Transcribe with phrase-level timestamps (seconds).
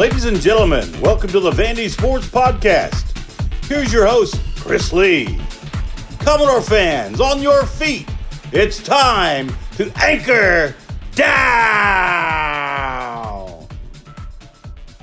[0.00, 3.04] Ladies and gentlemen, welcome to the Vandy Sports Podcast.
[3.66, 5.38] Here's your host, Chris Lee.
[6.20, 8.08] Commodore fans, on your feet.
[8.50, 10.74] It's time to anchor
[11.14, 11.36] down.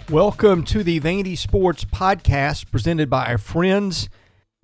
[0.09, 4.09] Welcome to the Vandy Sports Podcast presented by our friends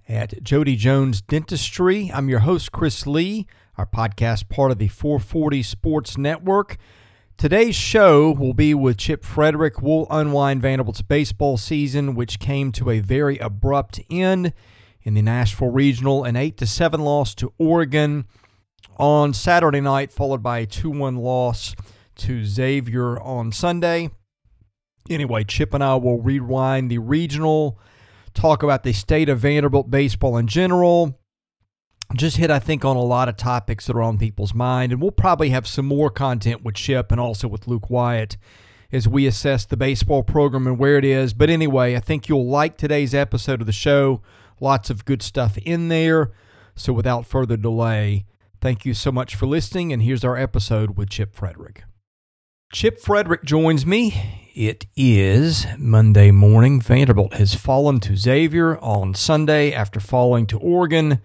[0.10, 2.10] at Jody Jones Dentistry.
[2.12, 3.46] I'm your host, Chris Lee,
[3.78, 6.78] our podcast part of the 440 Sports Network.
[7.38, 9.82] Today's show will be with Chip Fridrich.
[9.82, 14.54] We'll unwind Vanderbilt's baseball season, which came to a very abrupt end
[15.02, 18.26] in the Nashville Regional, an 8 to 7 loss to Oregon
[18.98, 21.76] on Saturday night, followed by a 2 1 loss
[22.18, 24.10] to Xavier on Sunday.
[25.10, 27.78] Anyway, Chip and I will rewind the regional,
[28.34, 31.20] talk about the state of Vanderbilt baseball in general,
[32.16, 34.92] just hit, I think, on a lot of topics that are on people's mind.
[34.92, 38.38] And we'll probably have some more content with Chip and also with Luke Wyatt
[38.92, 41.34] as we assess the baseball program and where it is.
[41.34, 44.22] But anyway, I think you'll like today's episode of the show.
[44.60, 46.32] Lots of good stuff in there.
[46.76, 48.26] So without further delay,
[48.62, 49.92] thank you so much for listening.
[49.92, 51.82] And here's our episode with Chip Fridrich.
[52.72, 54.50] Chip Fridrich joins me.
[54.56, 56.80] It is Monday morning.
[56.80, 61.20] Vanderbilt has fallen to Xavier on Sunday after falling to Oregon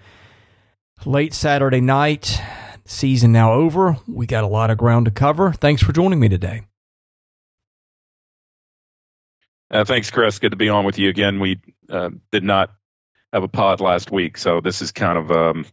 [1.04, 2.40] late Saturday night.
[2.84, 3.98] Season now over.
[4.06, 5.52] We got a lot of ground to cover.
[5.52, 6.62] Thanks for joining me today.
[9.70, 10.38] Uh, thanks, Chris.
[10.38, 11.40] Good to be on with you again.
[11.40, 11.60] We
[11.90, 12.70] uh, did not
[13.32, 15.66] have a pod last week, so this is kind of um,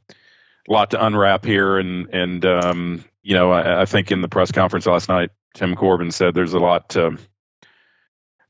[0.68, 1.78] a lot to unwrap here.
[1.78, 5.76] And and um, you know, I, I, think in the press conference last night, Tim
[5.76, 7.18] Corbin said there's a lot to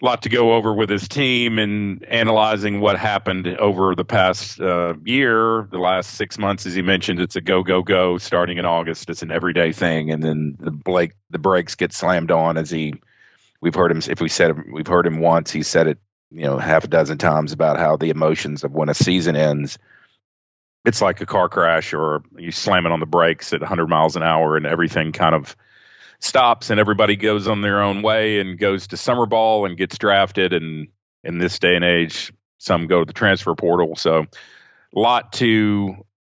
[0.01, 4.93] lot to go over with his team and analyzing what happened over the past uh,
[5.05, 6.65] year, the last six months.
[6.65, 9.09] As he mentioned, it's a go go go starting in August.
[9.09, 12.95] It's an everyday thing, and then the Blake the brakes get slammed on as he.
[13.61, 14.01] We've heard him.
[14.07, 15.97] If we said we've heard him once, he said it,
[16.29, 19.79] you know, half a dozen times about how the emotions of when a season ends.
[20.83, 24.15] It's like a car crash, or you slam it on the brakes at 100 miles
[24.15, 25.55] an hour, and everything kind of
[26.25, 29.97] stops and everybody goes on their own way and goes to summer ball and gets
[29.97, 30.53] drafted.
[30.53, 30.87] And
[31.23, 33.95] in this day and age some go to the transfer portal.
[33.95, 34.19] So
[34.95, 35.95] a lot to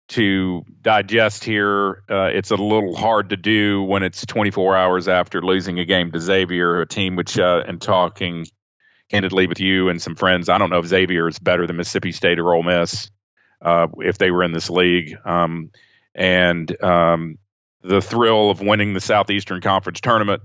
[0.08, 2.02] to digest here.
[2.10, 6.10] Uh, it's a little hard to do when it's 24 hours after losing a game
[6.12, 8.46] to xavier a team which uh, and talking
[9.10, 12.12] candidly with you and some friends i don't know if xavier is better than mississippi
[12.12, 13.10] state or Ole miss
[13.60, 15.16] uh, if they were in this league.
[15.24, 15.70] Um,
[16.14, 17.38] and um,
[17.88, 20.42] the thrill of winning the Southeastern Conference tournament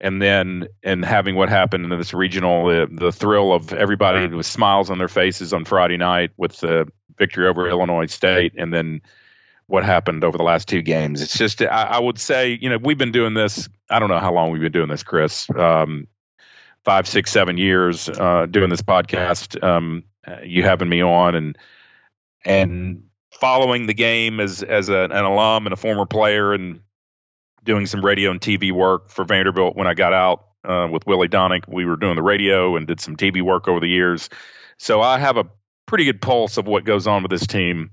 [0.00, 4.46] and then and having what happened in this regional uh, the thrill of everybody with
[4.46, 6.86] smiles on their faces on Friday night with the
[7.18, 9.00] victory over Illinois State and then
[9.66, 11.22] what happened over the last two games.
[11.22, 14.18] It's just I, I would say you know we've been doing this I don't know
[14.18, 16.08] how long we've been doing this Chris um,
[16.84, 20.04] five six seven years uh, doing this podcast um,
[20.44, 21.58] you having me on and
[22.44, 23.09] and
[23.40, 26.80] following the game as as a, an alum and a former player and
[27.64, 31.28] doing some radio and TV work for Vanderbilt when I got out uh, with Willie
[31.28, 31.66] Donick.
[31.66, 34.28] We were doing the radio and did some TV work over the years.
[34.78, 35.46] So I have a
[35.86, 37.90] pretty good pulse of what goes on with this team.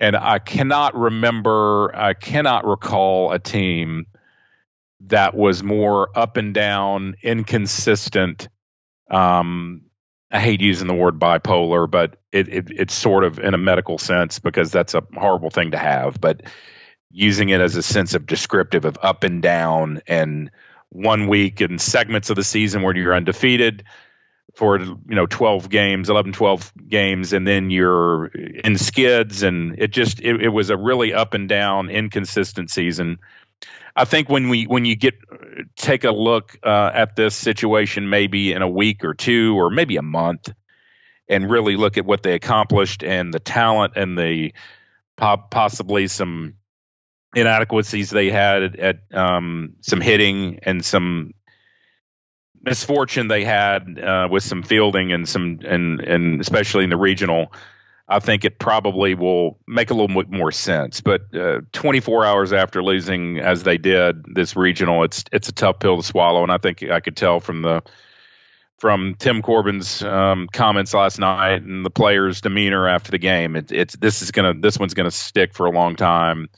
[0.00, 4.06] And I cannot remember, I cannot recall a team
[5.06, 8.48] that was more up and down, inconsistent,
[9.10, 9.82] um,
[10.32, 13.98] I hate using the word bipolar, but it, it, it's sort of in a medical
[13.98, 16.20] sense because that's a horrible thing to have.
[16.20, 16.42] But
[17.10, 20.50] using it as a sense of descriptive of up and down, and
[20.88, 23.84] one week and segments of the season where you're undefeated
[24.54, 29.90] for you know 12 games 11 12 games and then you're in skids and it
[29.90, 33.18] just it, it was a really up and down inconsistent season
[33.94, 35.14] I think when we when you get
[35.76, 39.96] take a look uh, at this situation, maybe in a week or two, or maybe
[39.96, 40.52] a month,
[41.28, 44.52] and really look at what they accomplished and the talent and the
[45.16, 46.54] possibly some
[47.34, 51.32] inadequacies they had at, um, some hitting and some
[52.62, 57.52] misfortune they had uh, with some fielding and some and and especially in the regional
[58.08, 61.00] I think it probably will make a little bit more sense.
[61.00, 65.78] But uh, 24 hours after losing, as they did this regional, it's it's a tough
[65.78, 66.42] pill to swallow.
[66.42, 67.82] And I think I could tell from the
[68.82, 73.54] from Tim Corbin's um, comments last night and the players' demeanor after the game.
[73.54, 76.48] It, it's this is gonna this one's gonna stick for a long time,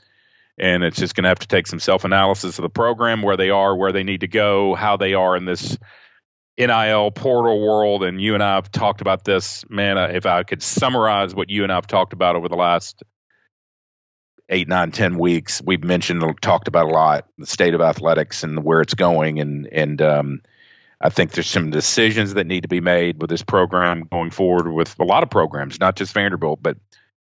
[0.58, 3.50] and it's just gonna have to take some self analysis of the program, where they
[3.50, 5.76] are, where they need to go, how they are in this
[6.58, 9.98] NIL portal world, and you and I have talked about this, man.
[9.98, 13.02] Uh, if I could summarize what you and I have talked about over the last
[14.48, 18.62] eight, nine, ten weeks, we've mentioned, talked about a lot the state of athletics and
[18.62, 20.42] where it's going, and and um,
[21.00, 24.72] I think there's some decisions that need to be made with this program going forward
[24.72, 26.76] with a lot of programs, not just Vanderbilt, but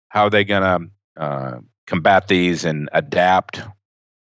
[0.08, 3.60] how are they going to uh, combat these and adapt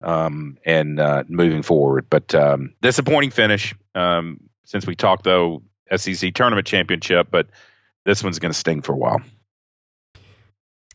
[0.02, 2.06] um, and uh, moving forward.
[2.10, 3.74] But um, disappointing finish.
[3.94, 5.62] Um, since we talked though
[5.94, 7.48] SEC tournament championship, but
[8.04, 9.20] this one's going to sting for a while.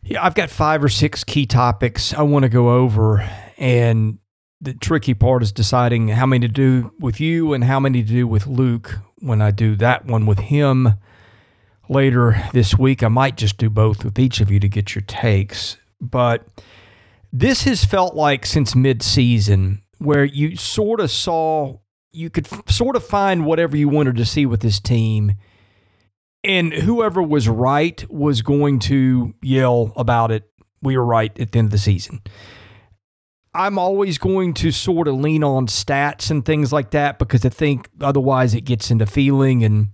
[0.03, 3.27] Yeah, I've got five or six key topics I want to go over,
[3.57, 4.19] and
[4.61, 8.07] the tricky part is deciding how many to do with you and how many to
[8.07, 8.99] do with Luke.
[9.19, 10.93] When I do that one with him
[11.89, 15.01] later this week, I might just do both with each of you to get your
[15.03, 15.77] takes.
[15.99, 16.47] But
[17.33, 21.79] this has felt like since mid-season where you sort of saw
[22.11, 25.33] you could f- sort of find whatever you wanted to see with this team.
[26.43, 30.49] And whoever was right was going to yell about it
[30.81, 32.21] we were right at the end of the season.
[33.53, 37.49] I'm always going to sort of lean on stats and things like that because i
[37.49, 39.87] think otherwise it gets into feeling and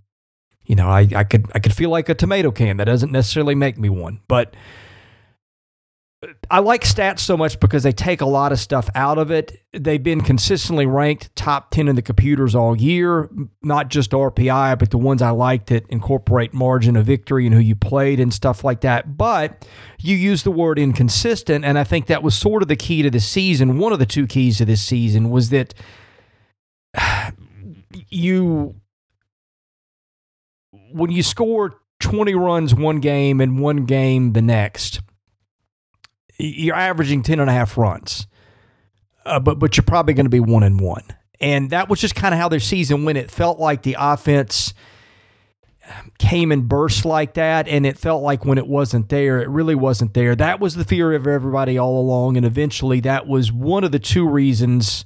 [0.65, 3.55] you know i, I could i could feel like a tomato can that doesn't necessarily
[3.55, 4.19] make me one.
[4.27, 4.55] But
[6.49, 9.61] I like stats so much because they take a lot of stuff out of it.
[9.73, 13.29] They've been consistently ranked top 10 in the computers all year,
[13.61, 17.59] not just RPI, but the ones I like that incorporate margin of victory and who
[17.59, 19.17] you played and stuff like that.
[19.17, 19.67] But
[19.99, 23.09] you use the word inconsistent, and I think that was sort of the key to
[23.09, 23.77] the season.
[23.77, 25.73] One of the two keys to this season was that
[28.09, 28.75] you,
[30.91, 35.01] when you score 20 runs one game and one game the next,
[36.37, 38.27] you're averaging 10 and a half runs,
[39.25, 41.03] uh, but, but you're probably going to be one and one.
[41.39, 43.17] And that was just kind of how their season went.
[43.17, 44.73] It felt like the offense
[46.17, 49.75] came and burst like that, and it felt like when it wasn't there, it really
[49.75, 50.35] wasn't there.
[50.35, 53.99] That was the fear of everybody all along, and eventually that was one of the
[53.99, 55.05] two reasons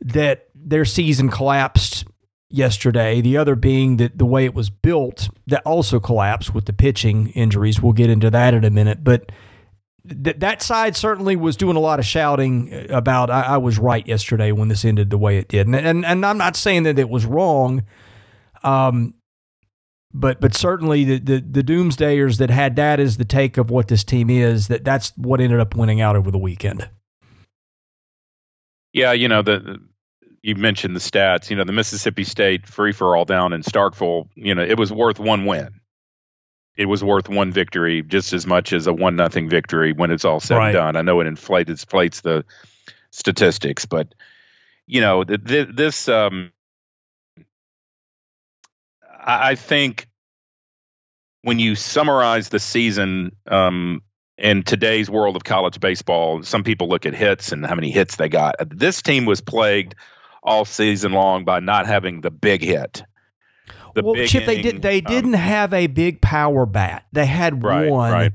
[0.00, 2.04] that their season collapsed
[2.50, 3.20] yesterday.
[3.20, 7.28] The other being that the way it was built that also collapsed with the pitching
[7.30, 7.80] injuries.
[7.80, 9.32] We'll get into that in a minute, but
[10.08, 14.06] th- that side certainly was doing a lot of shouting about I, I, was right
[14.06, 16.98] yesterday when this ended the way it did, and and, and I'm not saying that
[16.98, 17.84] it was wrong,
[18.62, 19.14] um,
[20.12, 23.88] but but certainly the, the the doomsdayers that had that as the take of what
[23.88, 26.88] this team is that that's what ended up winning out over the weekend.
[28.92, 29.78] Yeah, you know the, the
[30.42, 31.50] you mentioned the stats.
[31.50, 34.28] You know the Mississippi State free for all down in Starkville.
[34.34, 35.80] You know it was worth one win
[36.76, 40.24] it was worth one victory just as much as a one nothing victory when it's
[40.24, 40.68] all said right.
[40.68, 40.96] and done.
[40.96, 42.44] I know it inflates inflates the
[43.10, 44.14] statistics, but
[44.86, 46.08] you know this.
[46.08, 46.52] Um,
[49.18, 50.06] I, I think
[51.42, 54.02] when you summarize the season um,
[54.36, 58.16] in today's world of college baseball, some people look at hits and how many hits
[58.16, 58.56] they got.
[58.68, 59.94] This team was plagued
[60.42, 63.02] all season long by not having the big hit
[63.96, 64.82] the well, Chip, inning, they did.
[64.82, 67.06] They um, didn't have a big power bat.
[67.12, 68.32] They had right, one, right.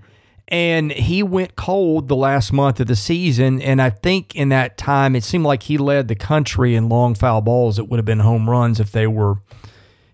[0.47, 3.61] and he went cold the last month of the season.
[3.61, 7.13] And I think in that time, it seemed like he led the country in long
[7.13, 7.77] foul balls.
[7.77, 9.35] It would have been home runs if they were,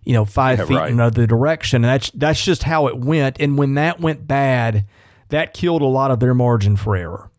[0.04, 0.88] you know, five yeah, feet right.
[0.90, 1.84] in another direction.
[1.84, 3.38] And that's that's just how it went.
[3.40, 4.86] And when that went bad,
[5.30, 7.32] that killed a lot of their margin for error.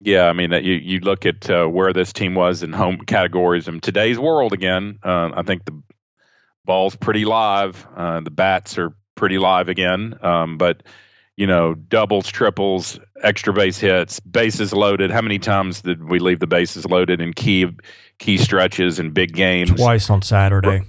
[0.00, 3.66] Yeah, I mean, you you look at uh, where this team was in home categories
[3.66, 4.52] in today's world.
[4.52, 5.82] Again, uh, I think the
[6.68, 7.84] ball's pretty live.
[7.96, 10.16] Uh, the bats are pretty live again.
[10.22, 10.84] Um, but
[11.34, 15.10] you know, doubles, triples, extra base hits, bases loaded.
[15.10, 17.66] How many times did we leave the bases loaded in key
[18.18, 19.72] key stretches and big games?
[19.72, 20.82] Twice on Saturday.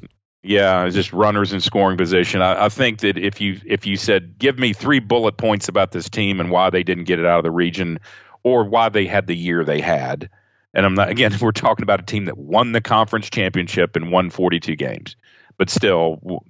[0.43, 2.41] Yeah, just runners in scoring position.
[2.41, 5.91] I, I, think that if you if you said, give me three bullet points about
[5.91, 7.99] this team and why they didn't get it out of the region,
[8.43, 10.29] or why they had the year they had,
[10.73, 14.11] and I'm not again, we're talking about a team that won the conference championship and
[14.11, 15.15] won 42 games
[15.59, 16.41] but still,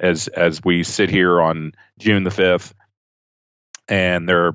[0.00, 2.72] as as we sit here on June the fifth,
[3.88, 4.52] and they're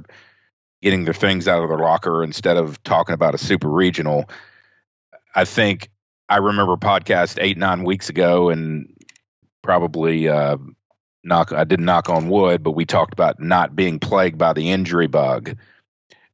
[0.82, 4.30] getting their things out of their locker instead of talking about a super regional,
[5.36, 5.90] I think
[6.30, 8.96] I remember podcast eight nine weeks ago, and
[9.62, 10.56] probably uh,
[11.22, 14.72] knock I didn't knock on wood, but we talked about not being plagued by the
[14.72, 15.58] injury bug.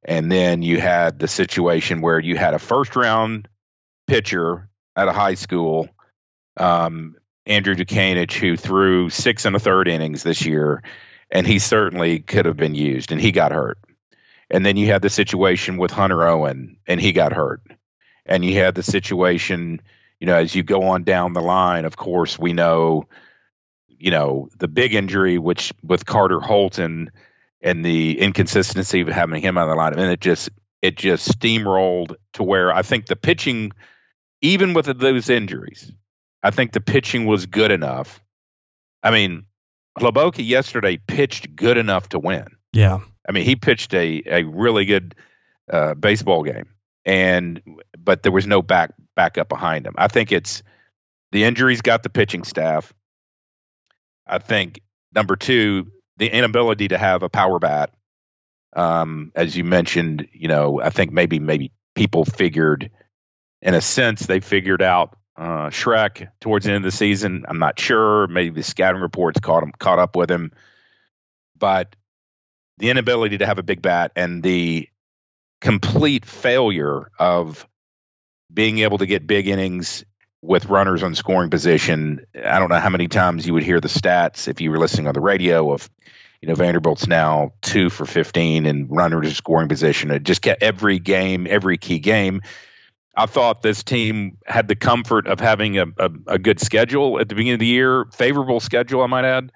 [0.03, 3.47] And then you had the situation where you had a first round
[4.05, 5.89] pitcher at a high school
[6.57, 10.83] um, Andrew Dutkanych, who threw six and a third innings this year,
[11.31, 13.79] and he certainly could have been used, and he got hurt.
[14.49, 17.61] And then you had the situation with Hunter Owen, and he got hurt.
[18.25, 19.81] And you had the situation,
[20.19, 23.07] you know, as you go on down the line, of course, we know,
[23.87, 27.11] you know, the big injury, which with Carter Holton
[27.61, 30.49] and the inconsistency of having him on the line, and it just
[30.81, 33.71] it just steamrolled to where I think the pitching,
[34.41, 35.91] even with those injuries,
[36.43, 38.21] I think the pitching was good enough.
[39.03, 39.45] I mean,
[39.97, 42.47] Hliboki yesterday pitched good enough to win.
[42.73, 42.99] Yeah.
[43.27, 45.15] I mean, he pitched a, a really good
[45.71, 46.69] uh, baseball game,
[47.05, 47.61] and
[47.97, 49.93] but there was no back backup behind him.
[49.97, 50.63] I think it's
[51.31, 52.93] the injuries got the pitching staff.
[54.25, 54.81] I think
[55.13, 57.91] number two, the inability to have a power bat.
[58.73, 62.89] Um, as you mentioned, you know, I think maybe maybe people figured,
[63.61, 67.45] in a sense, they figured out uh, Shrek towards the end of the season.
[67.47, 68.27] I'm not sure.
[68.27, 70.51] Maybe the scouting reports caught him caught up with him,
[71.57, 71.95] but
[72.77, 74.87] the inability to have a big bat and the
[75.59, 77.67] complete failure of
[78.53, 80.05] being able to get big innings
[80.43, 82.27] with runners on scoring position.
[82.35, 85.07] I don't know how many times you would hear the stats if you were listening
[85.07, 85.89] on the radio of,
[86.39, 90.11] you know, Vanderbilt's now two for 15 and runners in scoring position.
[90.11, 92.41] It just kept every game, every key game.
[93.15, 97.27] I thought this team had the comfort of having a, a, a good schedule at
[97.27, 99.51] the beginning of the year, favorable schedule, I might add.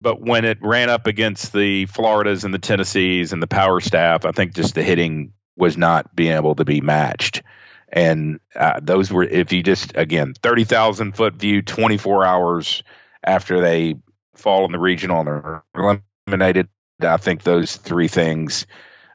[0.00, 4.24] But when it ran up against the Floridas and the Tennessees and the power staff,
[4.24, 7.42] I think just the hitting was not being able to be matched.
[7.88, 12.82] And uh, those were, if you just, again, 30,000 foot view, 24 hours
[13.24, 13.96] after they
[14.34, 15.64] fall in the regional and are
[16.26, 16.68] eliminated.
[17.00, 18.66] I think those three things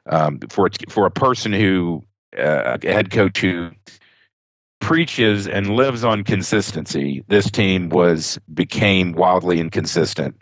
[0.06, 2.04] um, for for a person who
[2.38, 3.70] uh, a head coach who
[4.80, 10.36] preaches and lives on consistency, this team was became wildly inconsistent.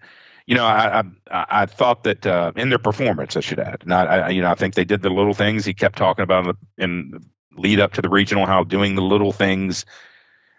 [0.47, 4.09] You know, I I, I thought that uh, in their performance, I should add, not
[4.09, 6.49] I, you know, I think they did the little things he kept talking about in
[6.49, 7.20] the, in
[7.56, 9.85] lead up to the regional, how doing the little things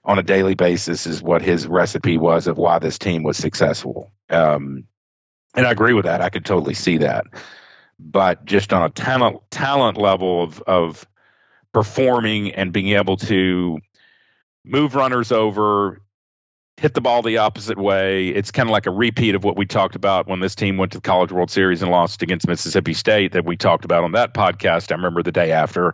[0.06, 4.12] on a daily basis is what his recipe was of why this team was successful.
[4.30, 4.86] Um,
[5.56, 6.22] and I agree with that.
[6.22, 7.26] I could totally see that.
[8.00, 11.06] But just on a talent talent level of of
[11.74, 13.80] performing and being able to
[14.64, 16.02] move runners over,
[16.78, 18.30] hit the ball the opposite way.
[18.30, 20.92] It's kind of like a repeat of what we talked about when this team went
[20.94, 24.14] to the College World Series and lost against Mississippi State that we talked about on
[24.14, 24.92] that podcast.
[24.92, 25.94] I remember the day after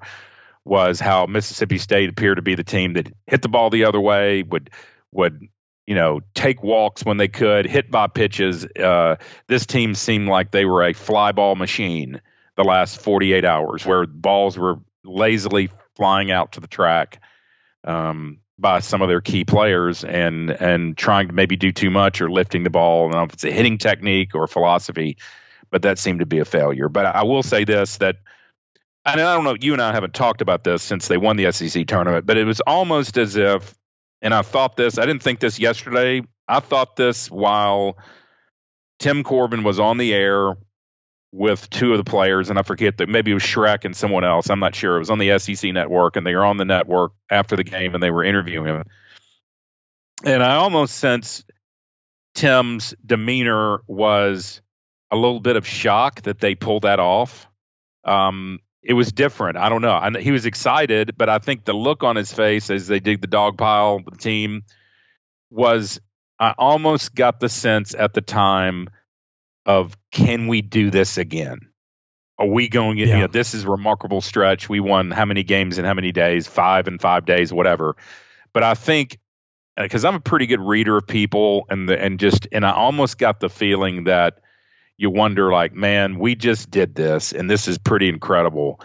[0.64, 4.02] was how Mississippi State appeared to be the team that hit the ball the other
[4.02, 4.70] way, would
[5.12, 5.48] would
[5.86, 8.66] you know take walks when they could, hit by pitches.
[8.66, 9.16] Uh,
[9.48, 12.22] this team seemed like they were a fly ball machine
[12.56, 17.22] the last 48 hours, where balls were lazily flying out to the track
[17.84, 22.22] um, by some of their key players and and trying to maybe do too much
[22.22, 23.08] or lifting the ball.
[23.08, 25.18] I don't know if it's a hitting technique or philosophy,
[25.72, 26.90] but that seemed to be a failure.
[26.90, 28.18] But I will say this that
[29.08, 31.52] and I don't know, you and I haven't talked about this since they won the
[31.54, 33.74] SEC tournament, but it was almost as if,
[34.22, 36.24] and I thought this, I didn't think this yesterday.
[36.46, 37.98] I thought this while
[39.00, 40.58] Tim Corbin was on the air
[41.32, 44.24] with two of the players, and I forget that maybe it was Shrek and someone
[44.24, 44.50] else.
[44.50, 44.96] I'm not sure.
[44.96, 47.94] It was on the SEC network, and they were on the network after the game,
[47.94, 48.84] and they were interviewing him.
[50.24, 51.44] And I almost sense
[52.34, 54.62] Tim's demeanor was
[55.12, 57.48] a little bit of shock that they pulled that off.
[58.04, 59.58] Um, it was different.
[59.58, 59.92] I don't know.
[59.92, 63.22] I, he was excited, but I think the look on his face as they dig
[63.22, 64.64] the dog pile the team
[65.50, 66.00] was
[66.40, 68.90] I almost got the sense at the time
[69.68, 71.60] of can we do this again?
[72.40, 72.98] Are we going?
[72.98, 73.06] Yeah.
[73.06, 74.70] You know, this is a remarkable stretch.
[74.70, 76.48] We won how many games in how many days?
[76.48, 77.96] Five in five days, whatever.
[78.54, 79.20] But I think
[79.76, 82.72] uh, because I'm a pretty good reader of people, and the, and just and I
[82.72, 84.40] almost got the feeling that
[84.98, 88.80] you wonder like, man, we just did this and this is pretty incredible.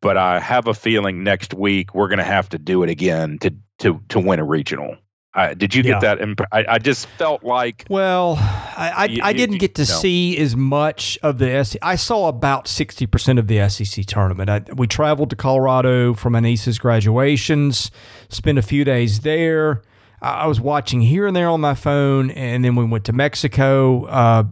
[0.00, 3.38] But I have a feeling next week we're going to have to do it again
[3.40, 4.96] to to to win a regional.
[5.38, 6.20] Uh, did you get that?
[6.20, 7.84] Imp- I, I, just felt like.
[7.88, 11.78] Well, I I, you, I didn't you, get to see as much of the SEC.
[11.80, 14.50] I saw about sixty percent of the SEC tournament.
[14.50, 17.92] I, we traveled to Colorado for my niece's graduations,
[18.28, 19.82] spent a few days there.
[20.20, 24.06] I was watching here and there on my phone, and then we went to Mexico.
[24.06, 24.44] Uh,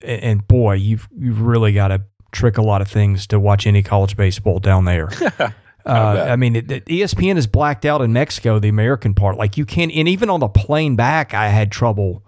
[0.00, 3.82] and boy, you've you've really got to trick a lot of things to watch any
[3.82, 5.10] college baseball down there.
[5.86, 9.36] uh, I mean, it, it, ESPN is blacked out in Mexico, the American part.
[9.36, 12.24] Like you can't, and even on the plane back, I had trouble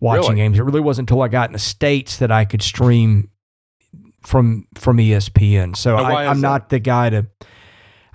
[0.00, 0.36] watching really?
[0.36, 0.58] games.
[0.58, 3.30] It really wasn't until I got in the states that I could stream
[4.22, 5.76] from from ESPN.
[5.76, 7.26] So I, am not the guy to.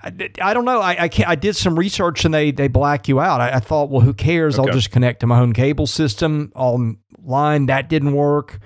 [0.02, 0.80] I, I don't know.
[0.80, 1.28] I, I can't.
[1.28, 3.40] I did some research and they they black you out.
[3.40, 4.58] I, I thought, well, who cares?
[4.58, 4.68] Okay.
[4.68, 7.66] I'll just connect to my own cable system online.
[7.66, 8.58] That didn't work.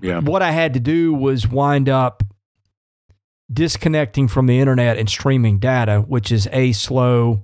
[0.00, 0.20] Yeah.
[0.20, 2.22] What I had to do was wind up
[3.52, 7.42] disconnecting from the internet and streaming data, which is a slow,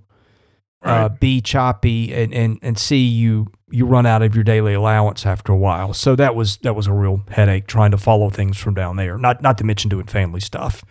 [0.84, 1.04] uh, right.
[1.04, 5.26] uh, b choppy, and, and and c you you run out of your daily allowance
[5.26, 5.92] after a while.
[5.92, 9.18] So that was that was a real headache trying to follow things from down there.
[9.18, 10.84] Not not to mention doing family stuff.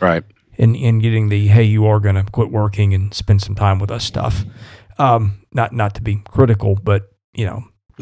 [0.00, 0.24] Right.
[0.56, 3.78] And and getting the hey you are going to quit working and spend some time
[3.78, 4.44] with us stuff.
[4.98, 7.64] Um, not not to be critical, but you know,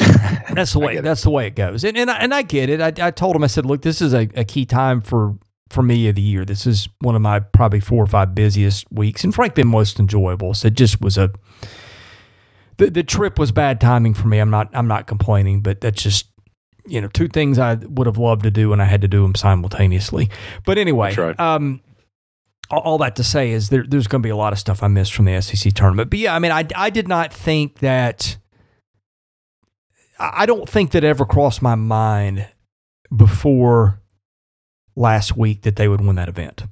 [0.53, 1.85] that's the way that's the way it goes.
[1.85, 2.81] And and I, and I get it.
[2.81, 5.37] I, I told him I said, look, this is a, a key time for
[5.69, 6.45] for me of the year.
[6.45, 10.55] This is one of my probably four or five busiest weeks, and frankly, most enjoyable.
[10.55, 11.31] So it just was a
[12.79, 14.39] the the trip was bad timing for me.
[14.39, 16.27] I'm not I'm not complaining, but that's just
[16.87, 19.23] you know two things I would have loved to do, and I had to do
[19.23, 20.31] them simultaneously.
[20.65, 21.39] But anyway, right.
[21.41, 21.81] um,
[22.71, 24.83] all, all that to say is there, there's going to be a lot of stuff
[24.83, 26.11] I missed from the SEC tournament.
[26.11, 28.39] But yeah, I mean, I I did not think that.
[30.19, 32.49] I don't think that ever crossed my mind
[33.15, 34.01] before
[34.97, 36.65] last week that they would win that event.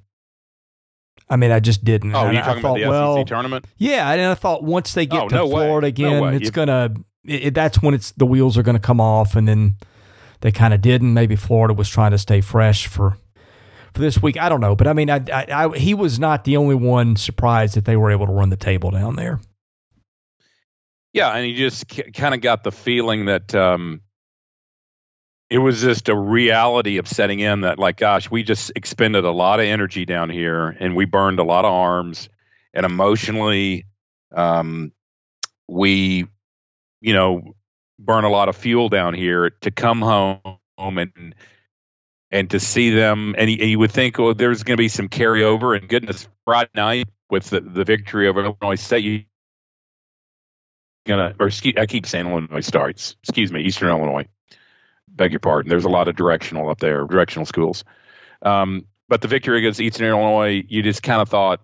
[1.31, 2.15] I mean, I just didn't.
[2.15, 3.65] Oh, you I talking thought, about the well, SEC tournament?
[3.79, 5.49] yeah, and I thought once they get Oh, to no.
[5.49, 6.37] Florida No again, way.
[6.37, 6.95] it's You- gonna.
[7.27, 9.77] It, that's when it's the wheels are gonna come off, and then
[10.43, 11.15] they kind of didn't.
[11.15, 13.17] Maybe Florida was trying to stay fresh for
[13.95, 14.37] for this week.
[14.39, 17.17] I don't know, but I mean, I, I, I he was not the only one
[17.17, 19.41] surprised that they were able to run the table down there.
[21.15, 24.01] Yeah, and you just k- kind of got the feeling that um,
[25.51, 29.31] it was just a reality of setting in that, like, gosh, we just expended a
[29.31, 32.29] lot of energy down here, and we burned a lot of arms,
[32.73, 33.87] and emotionally,
[34.35, 34.93] um,
[35.69, 36.27] we,
[37.01, 37.55] you know,
[37.99, 41.35] burn a lot of fuel down here to come home and
[42.31, 44.89] and to see them, and you, and you would think, oh, there's going to be
[44.89, 49.25] some carryover, and goodness, Friday night with the, the victory over Illinois State, you
[51.07, 53.17] gonna or excuse, I keep saying Illinois starts.
[53.23, 54.27] Excuse me, Eastern Illinois.
[55.15, 55.71] Beg your pardon.
[55.71, 57.85] There's a lot of directional up there, directional schools.
[58.43, 61.61] Um, but the victory against Eastern Illinois, you just kind of thought,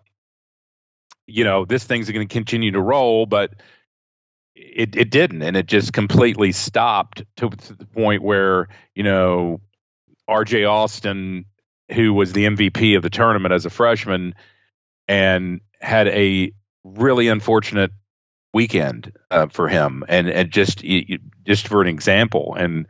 [1.27, 3.55] you know, this thing's going to continue to roll, but
[4.55, 9.61] it it didn't, and it just completely stopped to, to the point where you know,
[10.29, 10.65] R.J.
[10.65, 11.47] Austin,
[11.93, 14.35] who was the MVP of the tournament as a freshman,
[15.09, 16.53] and had a
[16.85, 17.93] really unfortunate
[18.53, 20.85] weekend uh, for him, and and just
[21.47, 22.87] just for an example, and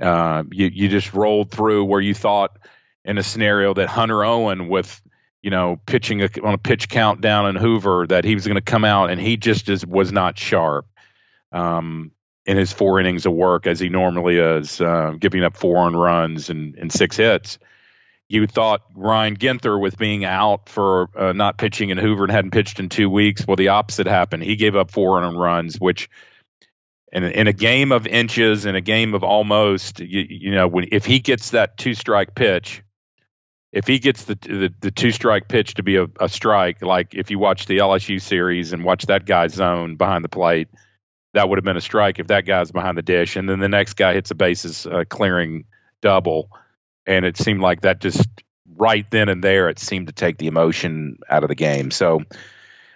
[0.00, 2.58] uh, you you just rolled through where you thought
[3.04, 5.00] in a scenario that Hunter Owen with
[5.42, 8.56] you know pitching a, on a pitch count down in Hoover that he was going
[8.56, 10.86] to come out and he just is, was not sharp
[11.52, 12.12] um,
[12.46, 15.94] in his four innings of work as he normally is, uh, giving up four on
[15.94, 17.58] runs and, and six hits.
[18.28, 22.52] You thought Ryan Ginther with being out for uh, not pitching in Hoover and hadn't
[22.52, 23.44] pitched in two weeks.
[23.44, 24.44] Well, the opposite happened.
[24.44, 26.08] He gave up four on runs, which
[27.12, 30.88] in, in a game of inches, in a game of almost, you, you know, when
[30.92, 32.82] if he gets that two strike pitch,
[33.72, 37.14] if he gets the the, the two strike pitch to be a, a strike, like
[37.14, 40.68] if you watch the LSU series and watch that guy zone behind the plate,
[41.34, 43.68] that would have been a strike if that guy's behind the dish, and then the
[43.68, 45.64] next guy hits a bases uh, clearing
[46.00, 46.50] double,
[47.06, 48.28] and it seemed like that just
[48.76, 51.90] right then and there it seemed to take the emotion out of the game.
[51.90, 52.22] So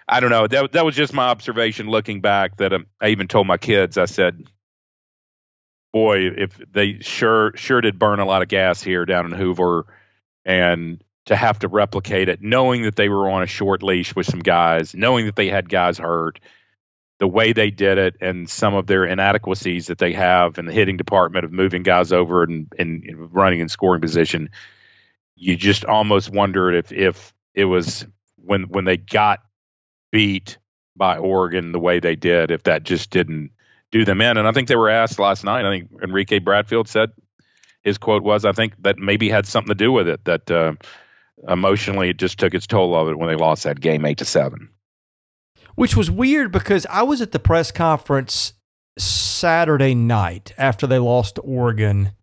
[0.07, 0.47] I don't know.
[0.47, 2.57] That that was just my observation looking back.
[2.57, 3.97] That um, I even told my kids.
[3.97, 4.43] I said,
[5.93, 9.85] "Boy, if they sure sure did burn a lot of gas here down in Hoover,
[10.43, 14.27] and to have to replicate it, knowing that they were on a short leash with
[14.27, 16.39] some guys, knowing that they had guys hurt."
[17.17, 20.73] The way they did it, and some of their inadequacies that they have in the
[20.73, 24.49] hitting department of moving guys over and, and, running and scoring position,
[25.33, 29.39] you just almost wondered if if it was when when they got
[30.15, 30.57] beat
[30.95, 33.51] by Oregon the way they did, if that just didn't
[33.91, 34.37] do them in.
[34.37, 35.65] And I think they were asked last night.
[35.65, 37.09] I think Enrique Bradfield said
[37.83, 40.23] his quote was, "I think that maybe had something to do with it.
[40.23, 40.73] That uh,
[41.49, 44.25] emotionally it just took its toll of it when they lost that game eight to
[44.25, 44.69] seven.
[45.75, 48.53] which was weird because I was at the press conference
[48.97, 52.14] Saturday night after they lost to Oregon.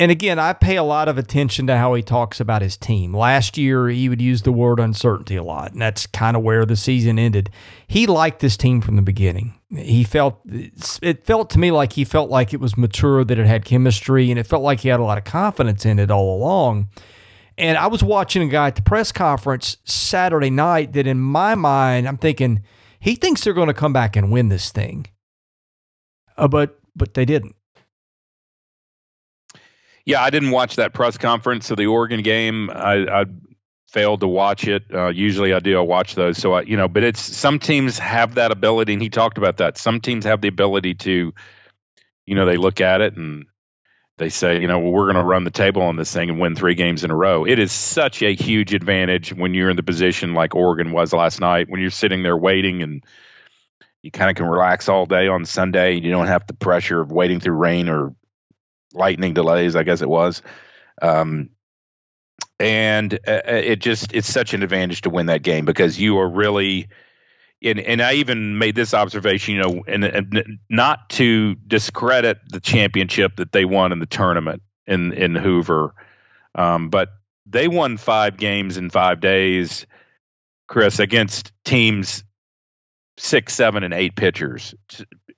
[0.00, 3.12] And again, I pay a lot of attention to how he talks about his team.
[3.12, 6.64] Last year, he would use the word uncertainty a lot, and that's kind of where
[6.64, 7.50] the season ended.
[7.88, 9.58] He liked this team from the beginning.
[9.70, 13.46] He felt it felt to me like he felt like it was mature, that it
[13.46, 16.36] had chemistry, and it felt like he had a lot of confidence in it all
[16.36, 16.88] along.
[17.58, 21.56] And I was watching a guy at the press conference Saturday night that, in my
[21.56, 22.62] mind, I'm thinking
[23.00, 25.06] he thinks they're going to come back and win this thing,
[26.36, 27.56] uh, but but they didn't.
[30.08, 32.70] Yeah, I didn't watch that press conference of the Oregon game.
[32.70, 33.24] I, I
[33.90, 34.84] failed to watch it.
[34.90, 35.76] Uh, usually I do.
[35.76, 36.38] I watch those.
[36.38, 39.58] So I, you know, but it's some teams have that ability, and he talked about
[39.58, 39.76] that.
[39.76, 41.34] Some teams have the ability to,
[42.24, 43.44] you know, they look at it and
[44.16, 46.40] they say, you know, well, we're going to run the table on this thing and
[46.40, 47.44] win three games in a row.
[47.44, 51.38] It is such a huge advantage when you're in the position like Oregon was last
[51.38, 53.04] night, when you're sitting there waiting and
[54.00, 56.00] you kind of can relax all day on Sunday.
[56.00, 58.14] You don't have the pressure of waiting through rain or
[58.92, 60.42] lightning delays, I guess it was.
[61.00, 61.50] Um,
[62.60, 66.28] and uh, it just it's such an advantage to win that game because you are
[66.28, 66.88] really
[67.62, 72.60] and and I even made this observation, you know, and, and not to discredit the
[72.60, 75.94] championship that they won in the tournament in in Hoover,
[76.54, 77.10] um, but
[77.46, 79.86] they won five games in five days,
[80.66, 82.24] Chris, against teams
[83.16, 84.74] six, seven, and eight pitchers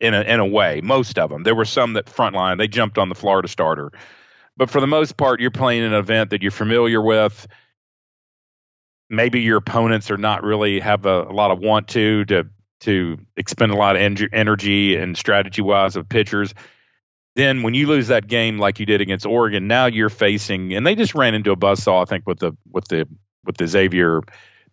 [0.00, 0.80] in a in a way.
[0.82, 1.42] Most of them.
[1.42, 3.92] There were some that frontline they jumped on the Florida starter,
[4.56, 7.46] but for the most part, you're playing an event that you're familiar with
[9.10, 12.44] maybe your opponents are not really have a, a lot of want to to
[12.80, 16.54] to expend a lot of en- energy and strategy wise of pitchers.
[17.36, 20.86] Then when you lose that game like you did against Oregon, now you're facing and
[20.86, 23.06] they just ran into a buzzsaw, I think, with the with the
[23.44, 24.22] with the Xavier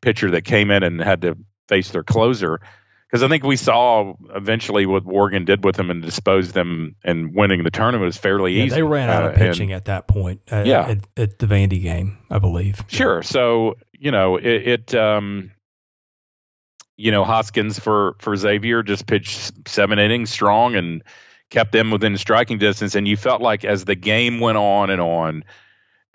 [0.02, 1.36] pitcher that came in and had to
[1.68, 2.62] face their closer
[3.10, 7.34] because I think we saw eventually what Oregon did with them and disposed them and
[7.34, 8.76] winning the tournament was fairly yeah, easy.
[8.76, 10.42] They ran out of uh, pitching and, at that point.
[10.52, 12.84] Uh, yeah, at, at, the Vandy game, I believe.
[12.88, 13.24] Sure.
[13.24, 14.46] So you know it.
[14.68, 15.52] it um,
[16.98, 21.04] you know Hoskins for for Xavier just pitched seven innings strong and
[21.50, 25.00] kept them within striking distance, and you felt like as the game went on and
[25.00, 25.44] on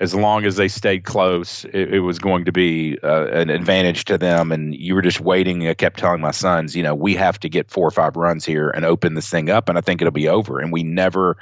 [0.02, 4.04] as long as they stayed close, it, it was going to be uh, an advantage
[4.06, 4.50] to them.
[4.50, 5.68] And you were just waiting.
[5.68, 8.44] I kept telling my sons, you know, we have to get four or five runs
[8.44, 10.58] here and open this thing up, and I think it'll be over.
[10.58, 11.36] And we never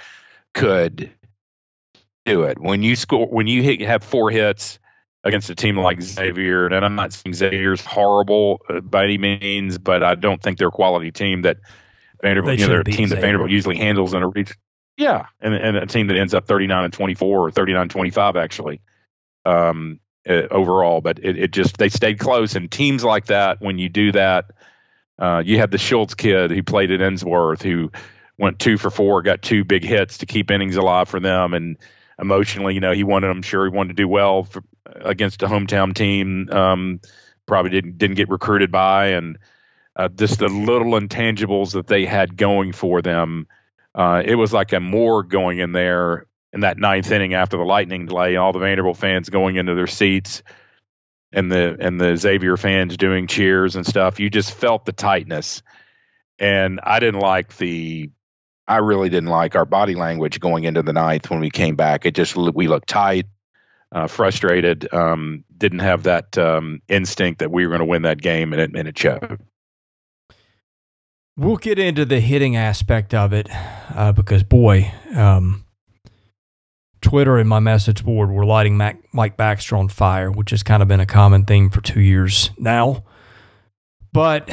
[0.52, 1.10] could
[2.26, 2.60] do it.
[2.60, 4.78] When you score, when you hit, have four hits
[5.24, 10.02] against a team like Xavier, and I'm not saying Xavier's horrible by any means, but
[10.02, 11.56] I don't think they're a quality team that
[12.20, 13.14] Vanderbilt, you know, they're a team Xavier.
[13.16, 14.56] that Vanderbilt usually handles in a region.
[15.00, 18.82] Yeah, and, and a team that ends up 39 and 24 or 39 25 actually
[19.46, 21.00] um, uh, overall.
[21.00, 24.50] But it, it, just they stayed close, and teams like that, when you do that,
[25.18, 27.90] uh, you had the Schultz kid who played at Ensworth who
[28.36, 31.78] went two for four, got two big hits to keep innings alive for them, and
[32.20, 33.30] emotionally, you know, he wanted.
[33.30, 36.50] I'm sure he wanted to do well for, against a hometown team.
[36.50, 37.00] Um,
[37.46, 39.38] probably didn't didn't get recruited by, and
[39.96, 43.46] uh, just the little intangibles that they had going for them
[43.94, 47.64] uh, it was like a morgue going in there in that ninth inning after the
[47.64, 48.36] lightning delay.
[48.36, 50.42] All the Vanderbilt fans going into their seats,
[51.32, 54.20] and the and the Xavier fans doing cheers and stuff.
[54.20, 55.62] You just felt the tightness,
[56.38, 58.10] and I didn't like the.
[58.66, 62.06] I really didn't like our body language going into the ninth when we came back.
[62.06, 63.26] It just we looked tight,
[63.90, 68.20] uh, frustrated, um, didn't have that um, instinct that we were going to win that
[68.20, 69.40] game, and it and it showed.
[71.36, 73.48] We'll get into the hitting aspect of it
[73.94, 75.64] uh, because, boy, um,
[77.00, 80.82] Twitter and my message board were lighting Mac, Mike Baxter on fire, which has kind
[80.82, 83.04] of been a common theme for two years now.
[84.12, 84.50] But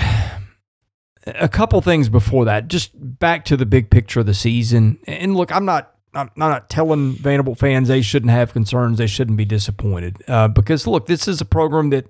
[1.26, 5.00] a couple things before that, just back to the big picture of the season.
[5.08, 5.94] And look, I'm not.
[6.14, 8.98] I'm not telling Vanderbilt fans they shouldn't have concerns.
[8.98, 12.08] They shouldn't be disappointed uh, because look, this is a program that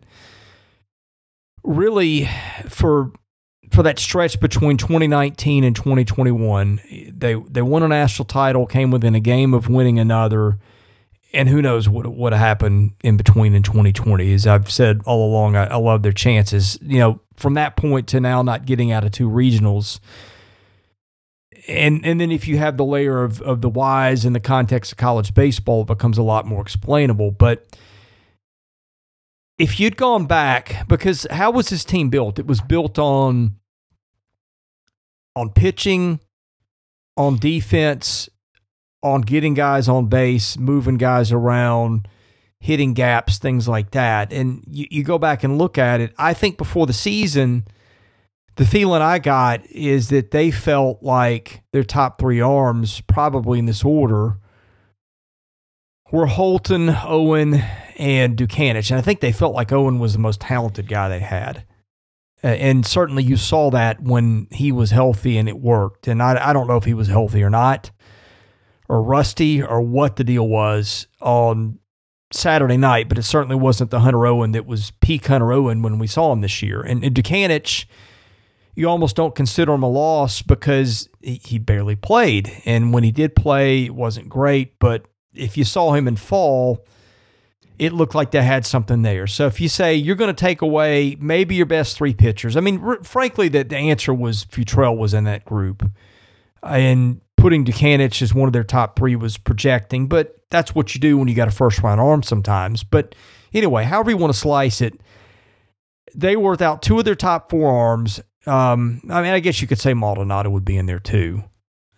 [1.64, 2.30] really,
[2.70, 3.12] for
[3.72, 6.82] for that stretch between 2019 and 2021,
[7.14, 10.58] they they won a national title, came within a game of winning another,
[11.34, 14.34] and who knows what what happened in between in 2020.
[14.34, 16.78] As I've said all along, I, I love their chances.
[16.82, 20.00] You know, from that point to now, not getting out of two regionals.
[21.68, 24.94] And and then if you have the layer of, of the whys in the context
[24.94, 27.32] of college baseball, it becomes a lot more explainable.
[27.32, 27.78] But
[29.58, 32.39] if you'd gone back, because how was this team built?
[32.39, 33.56] It was built on
[35.36, 36.20] on pitching,
[37.15, 38.28] on defense,
[39.04, 42.08] on getting guys on base, moving guys around,
[42.60, 44.34] hitting gaps, things like that.
[44.34, 46.13] And you, you go back and look at it.
[46.17, 47.65] I think before the season,
[48.56, 53.67] the feeling I got is that they felt like their top three arms, probably in
[53.67, 54.38] this order,
[56.12, 57.63] were Holton, Owen,
[57.98, 58.92] and Dutkanych.
[58.92, 61.66] And I think they felt like Owen was the most talented guy they had.
[62.44, 66.08] Uh, and certainly you saw that when he was healthy and it worked.
[66.08, 67.92] And I, I don't know if he was healthy or not,
[68.88, 71.80] or rusty, or what the deal was on
[72.32, 75.98] Saturday night, but it certainly wasn't the Hunter Owen that was peak Hunter Owen when
[75.98, 76.82] we saw him this year.
[76.82, 77.86] And, and Dutkanych,
[78.76, 82.52] you almost don't consider him a loss because he, he barely played.
[82.66, 84.78] And when he did play, it wasn't great.
[84.78, 86.86] But if you saw him in fall,
[87.80, 89.28] it looked like they had something there.
[89.28, 92.62] So if you say you're going to take away maybe your best three pitchers, I
[92.62, 95.90] mean, r- frankly, the, the answer was Futrell was in that group,
[96.63, 100.08] and putting Dutkanych as one of their top three was projecting.
[100.08, 102.84] But that's what you do when you got a first round arm sometimes.
[102.84, 103.13] But
[103.54, 105.00] anyway, however you want to slice it,
[106.16, 108.20] they were without two of their top four arms.
[108.48, 111.44] Um, I mean, I guess you could say Maldonado would be in there too,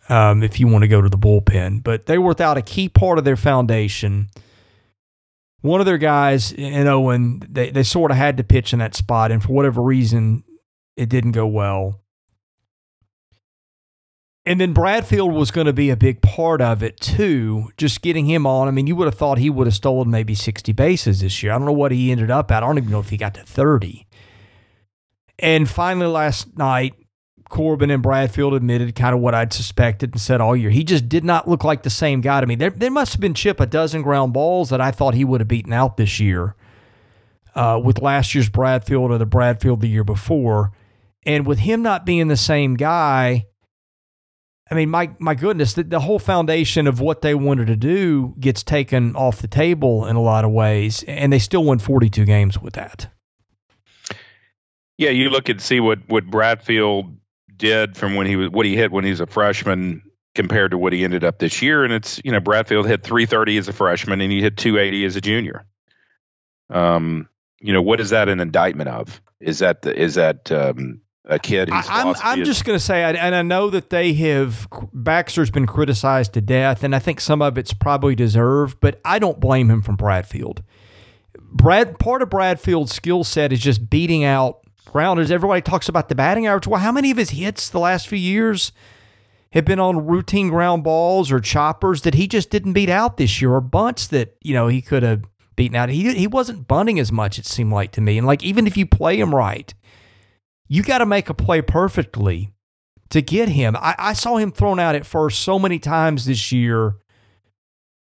[0.09, 1.83] um, if you want to go to the bullpen.
[1.83, 4.29] But they were without a key part of their foundation
[5.61, 8.95] one of their guys in Owen, they, they sort of had to pitch in that
[8.95, 10.43] spot, and for whatever reason,
[10.95, 12.01] It didn't go well.
[14.45, 18.25] And then Bradfield was going to be a big part of it too, just getting
[18.25, 18.67] him on.
[18.67, 21.51] I mean, you would have thought he would have stolen maybe 60 bases this year.
[21.51, 22.63] I don't know what he ended up at.
[22.63, 24.07] I don't even know if he got to 30.
[25.37, 26.95] And finally, last night,
[27.49, 30.69] Corbin and Bradfield admitted kind of what I'd suspected and said all year.
[30.69, 32.55] He just did not look like the same guy to me.
[32.55, 35.41] There, there must have been Chip a dozen ground balls that I thought he would
[35.41, 36.55] have beaten out this year
[37.55, 40.71] uh, with last year's Bradfield or the Bradfield the year before.
[41.25, 43.47] And with him not being the same guy,
[44.71, 48.35] I mean, my my goodness, the, the whole foundation of what they wanted to do
[48.39, 52.23] gets taken off the table in a lot of ways, and they still won 42
[52.25, 53.11] games with that.
[54.97, 57.18] Yeah, you look and see what what Bradfield
[57.59, 60.01] did from when he was what he hit when he was a freshman
[60.33, 63.57] compared to what he ended up this year, and it's you know Bradfield hit 330
[63.57, 65.65] as a freshman and he hit 280 as a junior.
[66.69, 69.21] Um, you know what is that an indictment of?
[69.39, 71.69] Is that the, is that um, a kid.
[71.71, 76.33] I'm I'm just going to say, and I know that they have Baxter's been criticized
[76.33, 79.81] to death, and I think some of it's probably deserved, but I don't blame him
[79.81, 80.63] from Bradfield.
[81.51, 84.59] Brad part of Bradfield's skill set is just beating out
[84.91, 85.31] grounders.
[85.31, 86.67] Everybody talks about the batting average.
[86.67, 88.71] Well, how many of his hits the last few years
[89.51, 93.41] have been on routine ground balls or choppers that he just didn't beat out this
[93.41, 95.23] year, or bunts that you know he could have
[95.55, 95.89] beaten out?
[95.89, 97.39] He he wasn't bunting as much.
[97.39, 99.73] It seemed like to me, and like even if you play him right
[100.69, 102.53] you got to make a play perfectly
[103.09, 103.75] to get him.
[103.75, 106.95] I, I, saw him thrown out at first so many times this year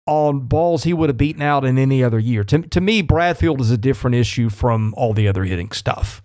[0.07, 2.43] on balls he would have beaten out in any other year.
[2.45, 6.23] To, to me, Bradfield is a different issue from all the other hitting stuff.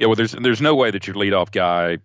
[0.00, 1.98] Yeah, well, there's there's no way that your leadoff guy,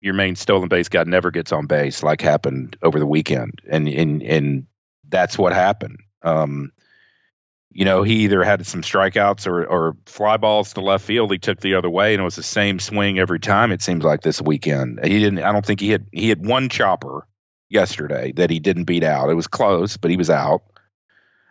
[0.00, 3.86] your main stolen base guy, never gets on base like happened over the weekend, and
[3.86, 4.66] and and
[5.06, 5.98] that's what happened.
[6.22, 6.72] Um,
[7.70, 11.30] you know, he either had some strikeouts or, or fly balls to left field.
[11.30, 13.70] He took the other way, and it was the same swing every time.
[13.70, 15.00] It seems like this weekend.
[15.04, 15.40] He didn't.
[15.40, 16.06] I don't think he had.
[16.10, 17.28] He had one chopper
[17.68, 19.28] yesterday that he didn't beat out.
[19.28, 20.62] It was close, but he was out.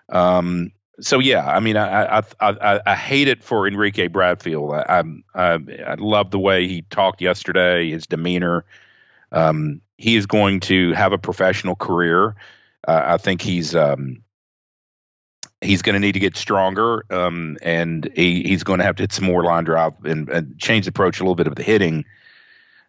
[0.09, 0.71] Um.
[1.01, 4.73] So yeah, I mean, I I I, I hate it for Enrique Bradfield.
[4.73, 5.03] I,
[5.35, 7.91] I I love the way he talked yesterday.
[7.91, 8.65] His demeanor.
[9.31, 9.81] Um.
[9.97, 12.35] He is going to have a professional career.
[12.87, 14.23] Uh, I think he's um
[15.61, 19.03] he's going to need to get stronger, um, and he, he's going to have to
[19.03, 21.63] hit some more line drive and, and, change the approach a little bit of the
[21.63, 22.03] hitting.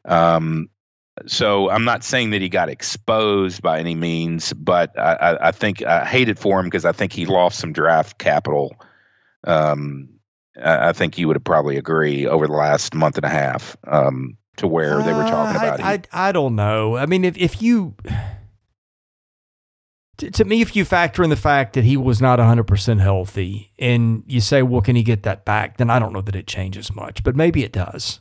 [0.06, 0.70] Um,
[1.26, 5.82] so I'm not saying that he got exposed by any means, but I, I, think
[5.82, 8.74] I hate it for him because I think he lost some draft capital.
[9.44, 10.08] Um,
[10.62, 14.38] I, think you would have probably agree over the last month and a half um,
[14.56, 15.80] to where they were talking uh, about.
[15.80, 16.96] I, I, I don't know.
[16.96, 17.94] I mean, if if you
[20.22, 23.72] to, to me, if you factor in the fact that he was not 100% healthy
[23.78, 25.78] and you say, well, can he get that back?
[25.78, 28.20] Then I don't know that it changes much, but maybe it does.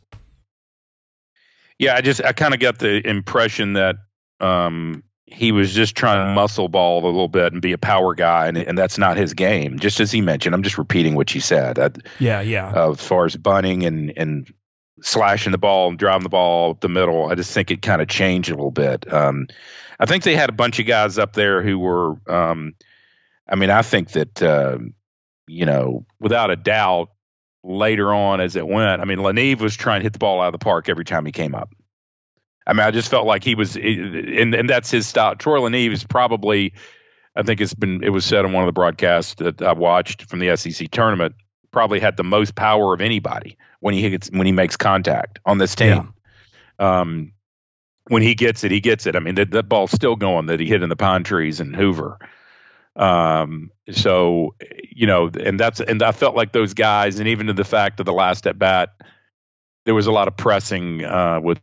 [1.82, 3.96] Yeah, I just, I kind of got the impression that
[4.40, 8.14] um, he was just trying to muscle ball a little bit and be a power
[8.14, 9.80] guy, and, and that's not his game.
[9.80, 11.80] Just as he mentioned, I'm just repeating what you said.
[11.80, 11.90] I,
[12.20, 12.72] yeah, yeah.
[12.72, 14.54] Uh, as far as bunting and and
[15.02, 18.00] slashing the ball and driving the ball up the middle, I just think it kind
[18.00, 19.12] of changed a little bit.
[19.12, 19.48] Um,
[20.00, 22.18] I think they had a bunch of guys up there who were.
[22.32, 22.76] Um,
[23.50, 24.78] I mean, I think that uh,
[25.48, 27.10] you know, without a doubt,
[27.64, 30.48] later on as it went, I mean, LaNeve was trying to hit the ball out
[30.48, 31.74] of the park every time he came up.
[32.66, 35.36] I mean, I just felt like he was, and and that's his style.
[35.36, 36.74] Troy LaNeve is probably,
[37.36, 40.24] I think it's been, it was said on one of the broadcasts that I watched
[40.24, 41.36] from the SEC tournament,
[41.72, 45.58] probably had the most power of anybody when he hits when he makes contact on
[45.58, 46.14] this team.
[46.80, 47.00] Yeah.
[47.00, 47.34] Um,
[48.08, 49.16] when he gets it, he gets it.
[49.16, 51.74] I mean, that, that ball's still going that he hit in the pine trees in
[51.74, 52.18] Hoover.
[52.96, 54.56] Um, so
[54.90, 58.00] you know, and that's and I felt like those guys, and even to the fact
[58.00, 58.90] of the last at bat,
[59.86, 61.60] there was a lot of pressing uh, with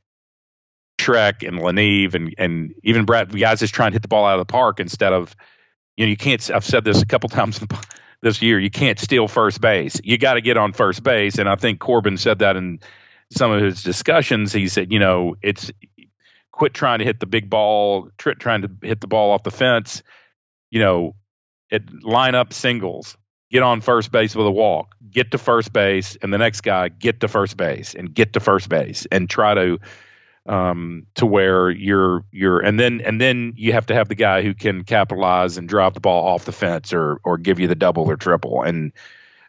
[0.99, 3.31] Shrek and LaNeve and and even Brad.
[3.31, 5.35] The guys just trying to hit the ball out of the park instead of,
[5.97, 6.51] you know, you can't.
[6.51, 7.61] I've said this a couple times
[8.23, 8.59] this year.
[8.59, 10.01] You can't steal first base.
[10.03, 12.81] You got to get on first base, and I think Corbin said that in
[13.31, 14.53] some of his discussions.
[14.53, 15.71] He said, you know, it's
[16.53, 19.51] quit trying to hit the big ball, tr- trying to hit the ball off the
[19.51, 20.03] fence.
[20.71, 21.15] You know,
[21.71, 23.17] it line up singles,
[23.51, 26.89] get on first base with a walk, get to first base, and the next guy
[26.89, 29.79] get to first base and get to first base and try to
[30.47, 34.43] um, to where you're you're and then and then you have to have the guy
[34.43, 37.75] who can capitalize and drive the ball off the fence or or give you the
[37.75, 38.63] double or triple.
[38.63, 38.93] And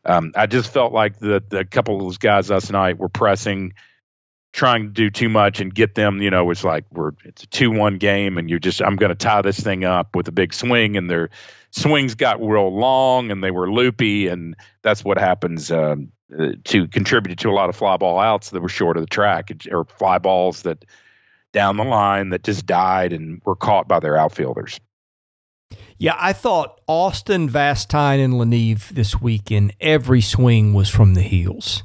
[0.05, 3.73] um, I just felt like the the couple of those guys last night were pressing
[4.51, 7.47] trying to do too much and get them, you know, it's like we're it's a
[7.47, 10.53] two one game and you're just I'm gonna tie this thing up with a big
[10.53, 11.29] swing and their
[11.71, 16.87] swings got real long and they were loopy and that's what happens um, uh, to
[16.87, 19.85] contributed to a lot of fly ball outs that were short of the track or
[19.85, 20.83] fly balls that
[21.51, 24.79] down the line that just died and were caught by their outfielders.
[25.97, 31.83] Yeah, I thought Austin, Vastine, and LaNeve this weekend, every swing was from the heels.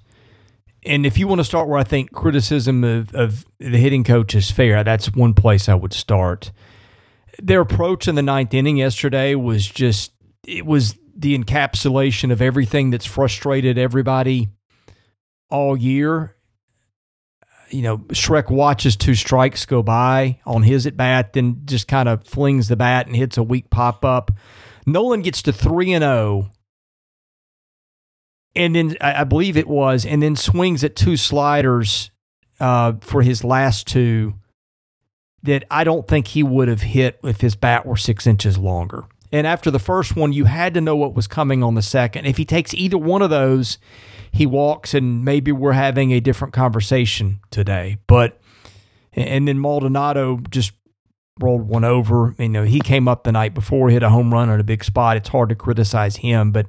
[0.85, 4.35] And if you want to start where I think criticism of, of the hitting coach
[4.35, 6.53] is fair, that's one place I would start.
[7.43, 10.13] Their approach in the ninth inning yesterday was just,
[10.47, 14.51] it was the encapsulation of everything that's frustrated everybody
[15.51, 16.35] all year.
[17.71, 22.09] You know, Shrek watches two strikes go by on his at bat, then just kind
[22.09, 24.31] of flings the bat and hits a weak pop up.
[24.87, 26.51] Noland gets to 3 and 0
[28.57, 32.11] and then I believe it was, and then swings at two sliders
[32.61, 34.35] uh, for his last two
[35.43, 39.05] that I don't think he would have hit if his bat were six inches longer.
[39.31, 42.27] And after the first one, you had to know what was coming on the second.
[42.27, 43.79] If he takes either one of those,
[44.31, 47.99] he walks, and maybe we're having a different conversation today.
[48.07, 48.41] But
[49.13, 50.73] and then Maldonado just
[51.41, 52.35] rolled one over.
[52.39, 54.85] You know, he came up the night before, hit a home run on a big
[54.85, 55.17] spot.
[55.17, 56.67] It's hard to criticize him, but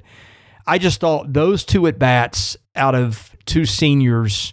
[0.66, 4.52] I just thought those two at bats out of two seniors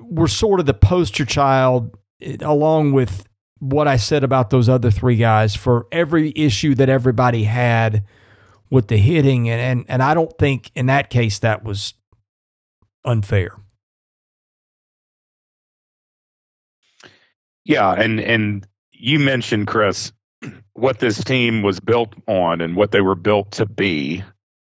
[0.00, 3.24] were sort of the poster child, eh, along with
[3.60, 8.04] what I said about those other three guys for every issue that everybody had
[8.70, 11.94] with the hitting and and, and I don't think in that case that was
[13.04, 13.56] unfair.
[17.64, 20.12] Yeah, and and you mentioned Chris
[20.72, 24.22] what this team was built on and what they were built to be.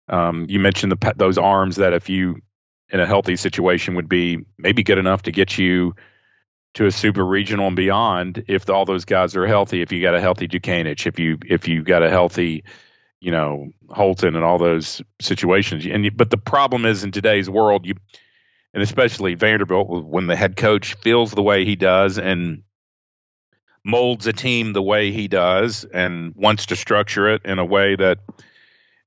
[0.09, 2.41] Um, you mentioned the those arms that if you
[2.89, 5.95] in a healthy situation would be maybe good enough to get you
[6.73, 9.81] to a super regional and beyond if all those guys are healthy.
[9.81, 12.63] If you got a healthy Dutkanych, if you if you got a healthy,
[13.21, 15.85] you know Holton and all those situations.
[15.85, 17.95] And but the problem is in today's world, you
[18.73, 22.63] and especially Vanderbilt when the head coach feels the way he does and
[23.83, 27.95] molds a team the way he does and wants to structure it in a way
[27.95, 28.19] that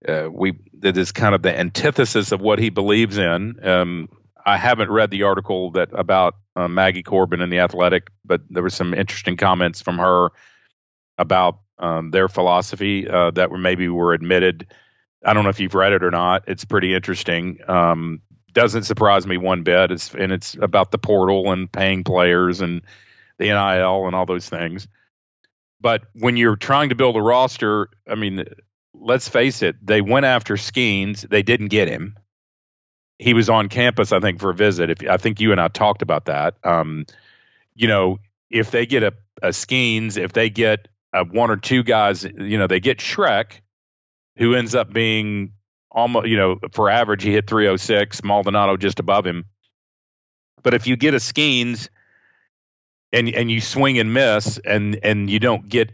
[0.06, 3.66] uh, we that is kind of the antithesis of what he believes in.
[3.66, 4.08] Um,
[4.44, 8.62] I haven't read the article that about uh, Maggie Corbin in the Athletic, but there
[8.62, 10.28] were some interesting comments from her
[11.18, 14.66] about um, their philosophy uh, that were maybe were admitted.
[15.24, 16.44] I don't know if you've read it or not.
[16.46, 17.58] It's pretty interesting.
[17.66, 18.20] Um,
[18.52, 19.90] doesn't surprise me one bit.
[19.90, 22.82] It's and it's about the portal and paying players and
[23.38, 24.88] the NIL and all those things.
[25.80, 28.44] But when you're trying to build a roster, I mean,
[28.94, 31.28] let's face it, they went after Skenes.
[31.28, 32.16] They didn't get him
[33.18, 34.90] he was on campus, I think, for a visit.
[34.90, 37.06] If I think you and I talked about that, um,
[37.74, 38.18] you know,
[38.50, 42.58] if they get a, a Skenes, if they get a one or two guys, you
[42.58, 43.60] know, they get Shrek,
[44.36, 45.52] who ends up being
[45.90, 49.46] almost, you know, for average, he hit 306, Maldonado just above him.
[50.62, 51.88] But if you get a Skenes
[53.12, 55.92] and and you swing and miss, and and you don't get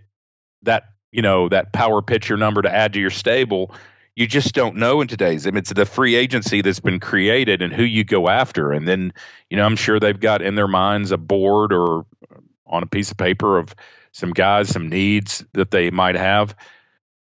[0.62, 3.74] that, you know, that power pitcher number to add to your stable,
[4.14, 5.46] you just don't know in today's.
[5.46, 8.72] I mean, it's the free agency that's been created and who you go after.
[8.72, 9.12] And then,
[9.48, 12.86] you know, I'm sure they've got in their minds a board or uh, on a
[12.86, 13.74] piece of paper of
[14.12, 16.54] some guys, some needs that they might have.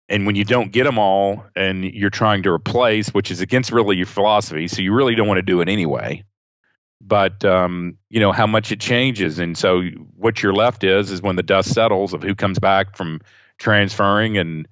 [0.08, 3.72] And when you don't get them all and you're trying to replace, which is against
[3.72, 6.24] really your philosophy, so you really don't want to do it anyway.
[7.02, 9.82] But um, you know how much it changes, and so
[10.16, 13.22] what you're left is is when the dust settles of who comes back from
[13.58, 14.68] transferring and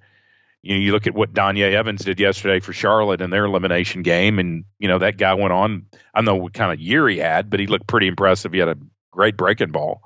[0.64, 4.02] you know, you look at what Donye Evans did yesterday for Charlotte in their elimination
[4.02, 5.86] game, and you know that guy went on.
[6.14, 8.52] I don't know what kind of year he had, but he looked pretty impressive.
[8.52, 8.78] He had a
[9.10, 10.02] great breaking ball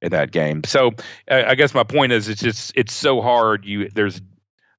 [0.00, 0.62] in that game.
[0.64, 0.92] So
[1.28, 3.64] I guess my point is, it's just it's so hard.
[3.64, 4.20] You there's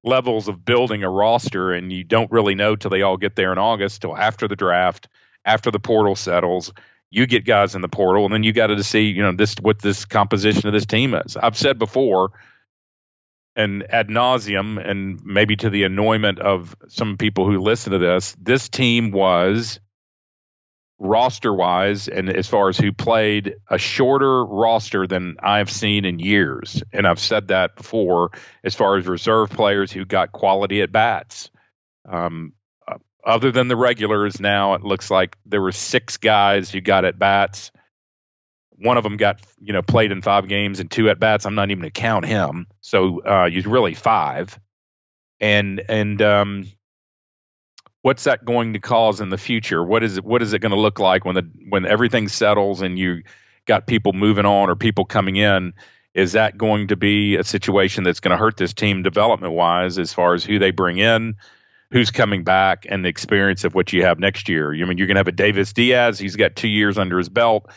[0.05, 3.51] levels of building a roster, and you don't really know till they all get there
[3.51, 5.09] in August, till after the draft,
[5.45, 6.73] after the portal settles.
[7.11, 9.55] You get guys in the portal, and then you got to see, you know, this
[9.59, 11.35] what this composition of this team is.
[11.35, 12.31] I've said before
[13.55, 18.35] and ad nauseum, and maybe to the annoyment of some people who listen to this,
[18.39, 19.79] this team was
[20.99, 26.19] roster wise and as far as who played a shorter roster than I've seen in
[26.19, 26.83] years.
[26.91, 28.31] And I've said that before
[28.63, 31.51] as far as reserve players who got quality at bats.
[32.07, 32.53] Um,
[33.29, 37.17] other than the regulars, now it looks like there were six guys who got at
[37.17, 37.71] bats
[38.81, 41.45] one of them got you know played in five games and two at bats.
[41.45, 42.67] I'm not even to count him.
[42.81, 44.57] So uh, he's really five.
[45.39, 46.67] And and um,
[48.01, 49.83] what's that going to cause in the future?
[49.83, 50.23] What is it?
[50.23, 53.23] What is it going to look like when the when everything settles and you
[53.65, 55.73] got people moving on or people coming in?
[56.13, 59.99] Is that going to be a situation that's going to hurt this team development wise
[59.99, 61.35] as far as who they bring in?
[61.91, 64.73] Who's coming back and the experience of what you have next year.
[64.73, 66.19] I mean, you're going to have a Davis Diaz.
[66.19, 67.69] He's got two years under his belt.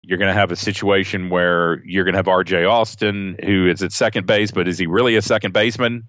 [0.00, 2.64] You're going to have a situation where you're going to have R.J.
[2.64, 6.04] Austin, who is at second base, but is he really a second baseman?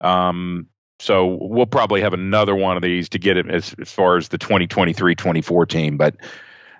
[0.00, 0.66] Um,
[0.98, 4.28] so we'll probably have another one of these to get it as, as far as
[4.28, 6.16] the 2023-24 team, but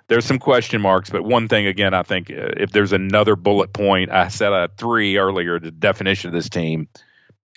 [0.07, 1.09] there's some question marks.
[1.09, 4.69] But one thing again, I think uh, if there's another bullet point, I said a
[4.77, 6.87] three earlier, the definition of this team.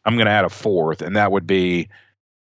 [0.05, 1.89] I'm going to add a fourth, and that would be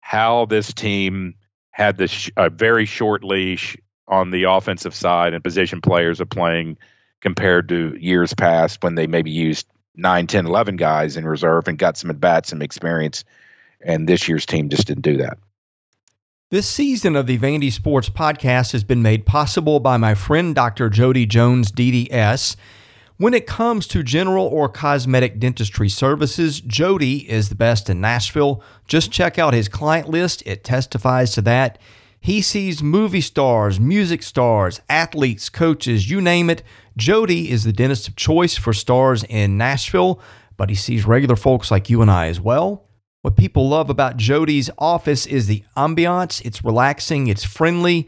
[0.04, 1.34] how this team
[1.72, 3.78] had this sh- a very short leash
[4.10, 6.78] on the offensive side and position players are playing
[7.22, 11.78] compared to years past when they maybe used 9, 10, 11 guys in reserve and
[11.78, 13.24] got some at bats, some experience.
[13.80, 15.38] And this year's team just didn't do that.
[16.52, 20.90] This season of the Vandy Sports Podcast has been made possible by my friend Dr.
[20.90, 22.58] Jody Jones, DDS.
[23.18, 28.64] When it comes to general or cosmetic dentistry services, Jody is the best in Nashville.
[28.88, 31.78] Just check out his client list, it testifies to that.
[32.20, 36.64] He sees movie stars, music stars, athletes, coaches, you name it.
[36.98, 40.20] Jody is the dentist of choice for stars in Nashville,
[40.58, 42.88] but he sees regular folks like you and I as well.
[43.22, 46.44] What people love about Jody's office is the ambiance.
[46.46, 48.08] It's relaxing, it's friendly.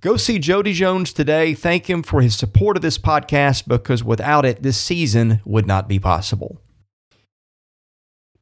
[0.00, 1.54] Go see Jody Jones today.
[1.54, 5.88] Thank him for his support of this podcast because without it, this season would not
[5.88, 6.60] be possible.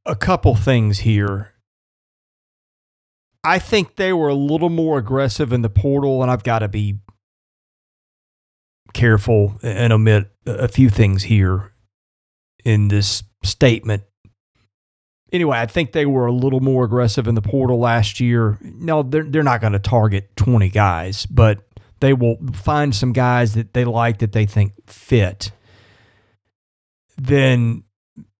[0.05, 1.55] A couple things here.
[3.43, 6.69] I think they were a little more aggressive in the portal, and I've got to
[6.69, 6.99] be
[8.93, 11.73] careful and omit a few things here
[12.65, 14.03] in this statement
[15.33, 18.59] anyway, I think they were a little more aggressive in the portal last year.
[18.63, 21.61] No, they're they're not going to target 20 guys, but
[22.01, 25.51] they will find some guys that they like that they think fit.
[27.17, 27.85] Then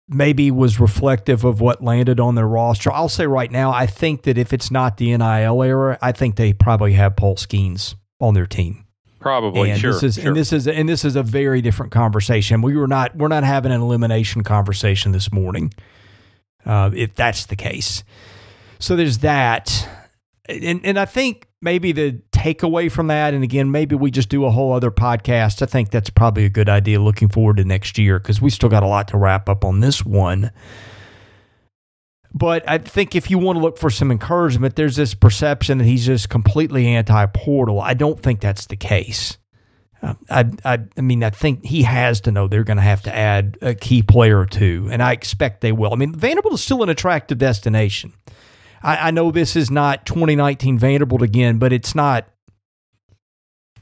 [0.09, 2.93] maybe was reflective of what landed on their roster.
[2.93, 6.37] I'll say right now, I think that if it's not the NIL era, I think
[6.37, 8.85] they probably have Paul Skenes on their team.
[9.19, 9.93] Probably, and sure.
[9.93, 10.29] This is, sure.
[10.29, 12.63] And this is and this is a very different conversation.
[12.63, 15.73] We were not we're not having an elimination conversation this morning
[16.67, 18.05] uh, if that's the case.
[18.79, 19.89] So there's that.
[20.49, 24.45] And, and I think maybe the takeaway from that, and again, maybe we just do
[24.45, 25.63] a whole other podcast.
[25.63, 28.69] I think that's probably a good idea looking forward to next year because we still
[28.69, 30.51] got a lot to wrap up on this one.
[32.33, 35.85] But I think if you want to look for some encouragement, there's this perception that
[35.85, 37.81] he's just completely anti portal.
[37.81, 39.39] I don't think that's the case.
[40.03, 43.15] I, I, I mean, I think he has to know they're going to have to
[43.15, 45.93] add a key player or two, and I expect they will.
[45.93, 48.13] I mean, Vanderbilt is still an attractive destination.
[48.83, 52.29] I, I know this is not 2019 Vanderbilt again, but it's not.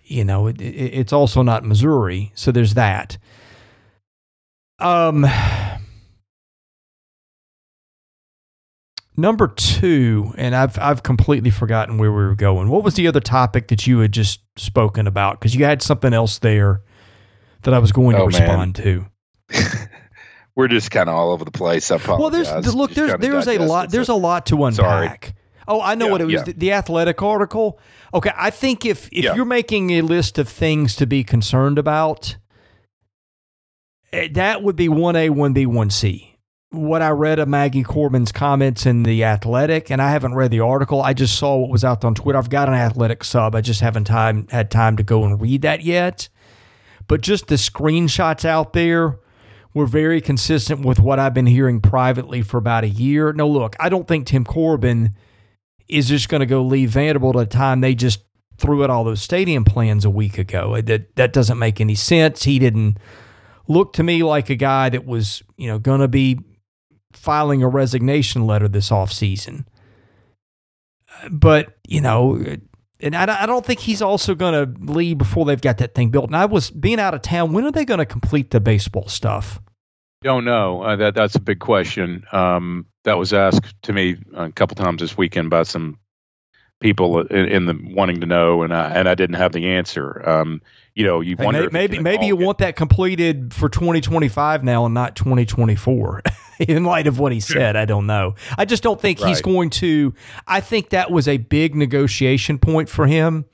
[0.06, 3.16] You know, it, it, it's also not Missouri, so there's that.
[4.78, 5.26] Um,
[9.16, 12.68] number two, and I've I've completely forgotten where we were going.
[12.68, 15.38] What was the other topic that you had just spoken about?
[15.40, 16.82] Because you had something else there
[17.62, 18.40] that I was going to Oh, man.
[18.40, 19.06] respond to.
[20.56, 21.90] We're just kind of all over the place.
[21.90, 25.06] I Well, there's look, Just there's there's a lot there's a lot to Sorry.
[25.06, 25.34] unpack.
[25.66, 26.32] Oh, I know Yeah, what it was.
[26.34, 26.42] yeah.
[26.44, 27.80] The, the athletic article.
[28.12, 29.34] Okay, I think if if Yeah.
[29.34, 32.36] you're making a list of things to be concerned about,
[34.12, 36.33] eh, that would be one A, one B, one C.
[36.74, 40.60] What I read of Maggie Corbin's comments in the Athletic, and I haven't read the
[40.60, 41.02] article.
[41.02, 42.38] I just saw what was out on Twitter.
[42.38, 43.54] I've got an Athletic sub.
[43.54, 46.28] I just haven't time had time to go and read that yet.
[47.06, 49.18] But just the screenshots out there
[49.72, 53.32] were very consistent with what I've been hearing privately for about a year.
[53.32, 55.14] No, look, I don't think Tim Corbin
[55.88, 58.24] is just going to go leave Vanderbilt at a time they just
[58.56, 60.80] threw out all those stadium plans a week ago.
[60.80, 62.44] That that doesn't make any sense.
[62.44, 62.98] He didn't
[63.66, 66.38] look to me like a guy that was, you know, going to be
[67.16, 69.64] filing a resignation letter this offseason.
[71.30, 72.44] But, you know,
[73.00, 76.26] and I, don't think he's also going to leave before they've got that thing built.
[76.26, 77.52] And I was being out of town.
[77.52, 79.60] When are they going to complete the baseball stuff?
[80.22, 80.82] Don't know.
[80.82, 82.24] Uh, that that's a big question.
[82.32, 85.98] Um, that was asked to me a couple times this weekend by some
[86.80, 90.26] people in, in the wanting to know, and I and I didn't have the answer.
[90.26, 90.62] Um,
[90.94, 95.16] you know, you wonder maybe maybe, you want that completed for 2025 now and not
[95.16, 96.22] 2024
[96.60, 99.70] in light of what he said i don't know i just don't think he's going
[99.70, 100.14] to
[100.46, 103.44] i think that was a big negotiation point for him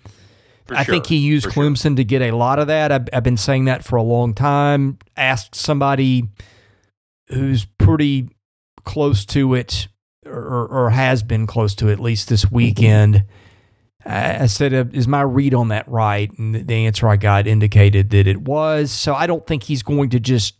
[0.73, 0.95] I sure.
[0.95, 1.75] think he used For sure.
[1.97, 2.93] To get a lot of that.
[2.93, 4.99] I've, I've been saying that for a long time.
[5.17, 6.29] Asked somebody
[7.29, 8.29] who's pretty
[8.85, 9.89] close to it,
[10.25, 13.25] or, or has been close to it at least this weekend.
[14.05, 18.11] I said, uh, "Is my read on that right?" And the- answer I got indicated
[18.11, 18.91] that it was.
[18.91, 20.55] So I don't think he's going to just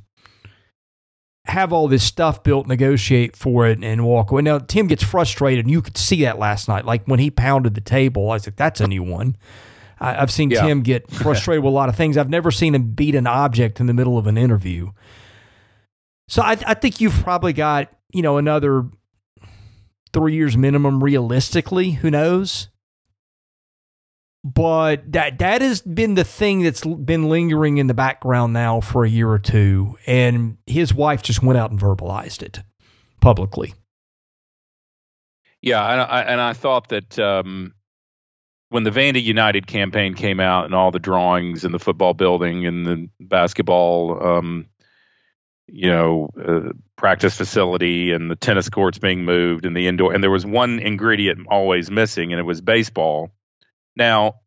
[1.47, 4.43] have all this stuff built, negotiate for it, and walk away.
[4.43, 6.85] Now Tim gets frustrated, and you could see that last night.
[6.85, 9.37] Like when he pounded the table, I was like, "That's a new one."
[9.99, 10.63] I, I've seen Yeah.
[10.67, 12.17] Tim get frustrated with a lot of things.
[12.19, 14.91] I've never seen him beat an object in the middle of an interview.
[16.29, 18.85] So I, I think you've probably got you know another
[20.13, 21.93] three years minimum realistically.
[21.93, 22.69] Who knows?
[24.43, 29.05] But that that has been the thing that's been lingering in the background now for
[29.05, 32.61] a year or two, and his wife just went out and verbalized it
[33.21, 33.75] publicly.
[35.61, 37.75] Yeah, and I, and I thought that um,
[38.71, 42.67] when the Vandy United campaign came out and all the drawings in the football building
[42.67, 44.67] and the basketball, um,
[45.67, 50.23] you know, uh, practice facility and the tennis courts being moved and the indoor, and
[50.23, 53.31] there was one ingredient always missing, and it was baseball.
[53.97, 54.41] Now,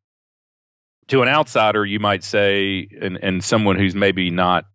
[1.08, 4.66] to an outsider, you might say, and, and someone who's maybe not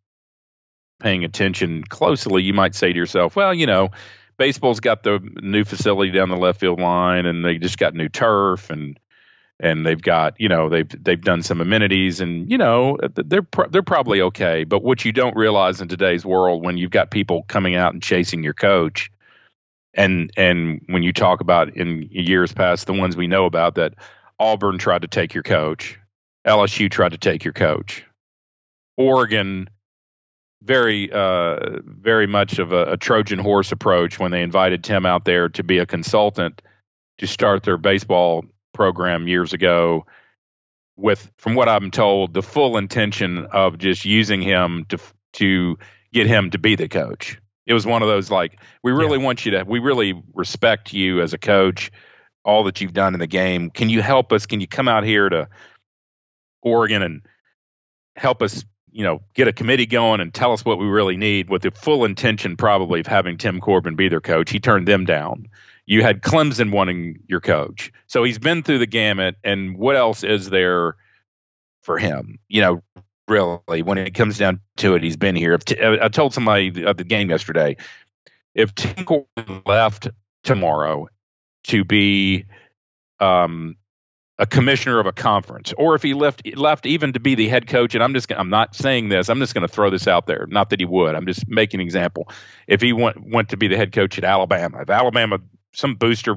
[1.01, 3.91] paying attention closely, you might say to yourself, well, you know,
[4.37, 8.09] baseball's got the new facility down the left field line and they just got new
[8.09, 8.99] turf and
[9.61, 13.69] and they've got you know they've they've done some amenities and you know they're pro-
[13.69, 14.63] they're probably okay.
[14.65, 18.03] But what you don't realize in today's world when you've got people coming out and
[18.03, 19.11] chasing your coach
[19.95, 23.95] and and when you talk about in years past the ones we know about that
[24.39, 25.99] Auburn tried to take your coach.
[26.47, 28.05] LSU tried to take your coach.
[28.97, 29.69] Oregon
[30.63, 35.25] very uh, very much of a, a Trojan horse approach when they invited Tim out
[35.25, 36.63] there to be a consultant
[37.19, 40.07] to start their baseball program years ago
[40.97, 44.99] with from what I'm told the full intention of just using him to
[45.35, 45.79] to
[46.13, 47.41] get him to be the coach.
[47.67, 51.21] It was one of those like we really want you to we really respect you
[51.23, 51.93] as a coach
[52.49, 53.69] all that you've done in the game.
[53.71, 54.47] Can you help us?
[54.47, 55.49] Can you come out here to
[56.63, 57.23] Oregon and
[58.17, 61.51] help us you know, get a committee going and tell us what we really need
[61.51, 64.51] with the full intention probably of having Tim Corbin be their coach.
[64.51, 65.47] He turned them down.
[65.87, 67.93] You had Clemson wanting your coach.
[68.07, 69.37] So he's been through the gamut.
[69.45, 70.97] And what else is there
[71.83, 72.39] for him?
[72.49, 72.83] You know,
[73.29, 75.59] really, when it comes down to it, he's been here.
[75.81, 77.77] I told somebody at the game yesterday,
[78.55, 80.09] if Tim Corbin left
[80.45, 81.09] tomorrow
[81.69, 82.45] to be
[83.21, 83.77] um,
[84.39, 87.67] a commissioner of a conference, or if he left left even to be the head
[87.67, 87.95] coach.
[87.95, 89.29] And I'm just I'm not saying this.
[89.29, 90.47] I'm just going to throw this out there.
[90.49, 91.15] Not that he would.
[91.15, 92.29] I'm just making an example.
[92.67, 95.39] If he went went to be the head coach at Alabama, if Alabama
[95.73, 96.37] some booster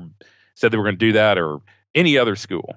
[0.55, 1.59] said they were going to do that, or
[1.95, 2.73] any other school,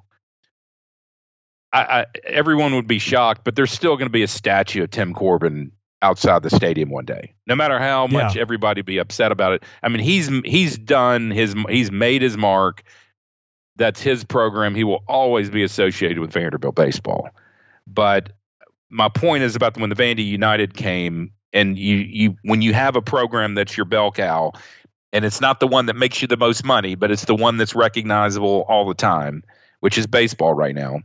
[1.72, 3.42] I, I everyone would be shocked.
[3.44, 5.72] But there's still going to be a statue of Tim Corbin
[6.04, 7.34] outside the stadium one day.
[7.46, 8.42] No matter how much Yeah.
[8.42, 9.64] everybody be upset about it.
[9.82, 12.84] I mean, he's he's done his he's made his mark
[13.76, 14.74] that's his program.
[14.74, 17.28] He will always be associated with Vanderbilt baseball.
[17.86, 18.30] But
[18.88, 22.96] my point is about when the Vandy United came, and you you when you have
[22.96, 24.52] a program that's your bell cow,
[25.12, 27.56] and it's not the one that makes you the most money, but it's the one
[27.56, 29.42] that's recognizable all the time,
[29.80, 31.00] which is baseball right now.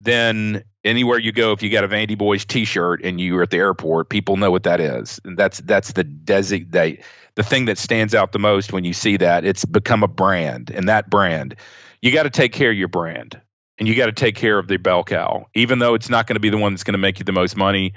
[0.00, 3.56] Then anywhere you go, if you got a Vandy Boys T-shirt and you're at the
[3.56, 7.02] airport, people know what that is, and that's that's the designate
[7.38, 10.70] the thing that stands out the most when you see that it's become a brand.
[10.70, 11.54] And that brand
[12.02, 13.40] you got to take care of your brand.
[13.78, 16.34] And you got to take care of the bell cow even though it's not going
[16.34, 17.94] to be the one that's going to make you the most money.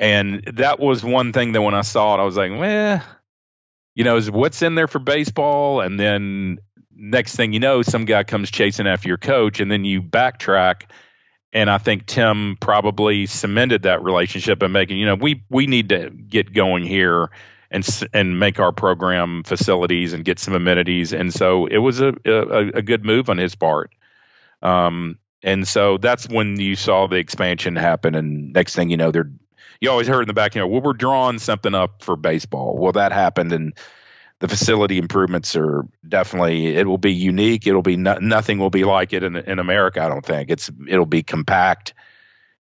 [0.00, 3.00] And that was one thing that when i saw it i was like well
[3.94, 5.80] you know is what's in there for baseball?
[5.80, 6.58] And then
[6.92, 10.86] next thing you know some guy comes chasing after your coach and then you backtrack
[11.52, 15.90] and I think Tim probably cemented that relationship by making, you know, we we need
[15.90, 17.30] to get going here
[17.70, 21.12] and and make our program facilities and get some amenities.
[21.12, 23.90] And so it was a a, a good move on his part.
[24.62, 28.14] Um, and so that's when you saw the expansion happen.
[28.14, 29.30] And next thing you know, they're
[29.80, 32.78] you always heard in the back, you know, well, we're drawing something up for baseball.
[32.78, 33.74] Well, that happened, and
[34.42, 37.64] the facility improvements are definitely it will be unique.
[37.64, 40.02] It'll be no, nothing will be like it in in America.
[40.02, 41.94] I don't think it's it'll be compact,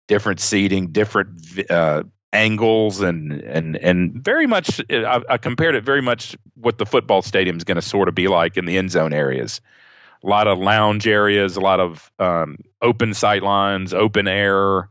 [0.05, 1.39] different seating, different
[1.71, 2.03] uh,
[2.33, 4.81] angles, and and and very much.
[4.91, 8.13] I, I compared it very much what the football stadium is going to sort of
[8.13, 9.61] be like in the end zone areas.
[10.21, 14.89] A lot of lounge areas, a lot of um, open sight lines, open air.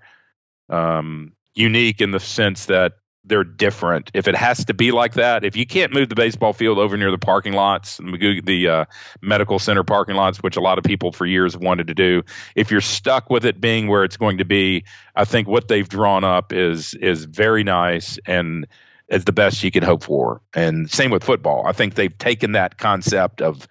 [0.71, 2.93] Um, unique in the sense that
[3.29, 4.11] they're different.
[4.15, 6.97] If it has to be like that, if you can't move the baseball field over
[6.97, 8.85] near the parking lots, the uh,
[9.21, 12.23] medical center parking lots, which a lot of people for years wanted to do,
[12.55, 15.89] if you're stuck with it being where it's going to be, I think what they've
[15.89, 18.67] drawn up is is very nice and
[19.09, 20.41] is the best you can hope for.
[20.55, 21.67] And same with football.
[21.67, 23.67] I think they've taken that concept of,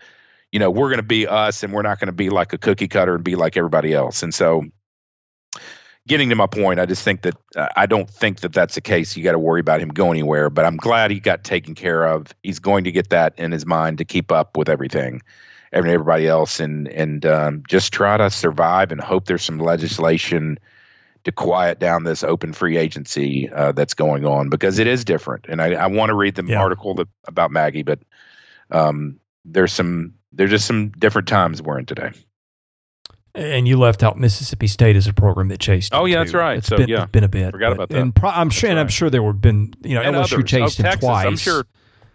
[0.51, 2.57] you know, we're going to be us and we're not going to be like a
[2.57, 4.23] cookie cutter and be like everybody else.
[4.23, 4.63] And so
[6.07, 8.81] getting to my point, I just think that uh, I don't think that that's the
[8.81, 9.15] case.
[9.15, 12.05] You got to worry about him going anywhere, but I'm glad he got taken care
[12.05, 12.33] of.
[12.41, 15.21] He's going to get that in his mind to keep up with everything,
[15.71, 20.57] and everybody else, and and um, just try to survive and hope there's some legislation
[21.25, 25.45] to quiet down this open free agency uh, that's going on because it is different.
[25.49, 26.61] And I, I want to read the yeah.
[26.61, 27.99] article that, about Maggie, but
[28.71, 32.11] um, there's some there's just some different times we're in today.
[33.37, 35.93] And you left out Mississippi State as a program that chased.
[35.93, 36.57] Oh yeah, that's right.
[36.57, 37.51] It's so been, yeah, it's been a bit.
[37.51, 37.99] Forgot about that.
[37.99, 40.19] And pro- I'm sure, and I'm sure there would have been, you know, and LSU
[40.19, 40.33] others.
[40.33, 41.25] Oh, chased oh, him Texas, twice.
[41.27, 41.65] I'm sure.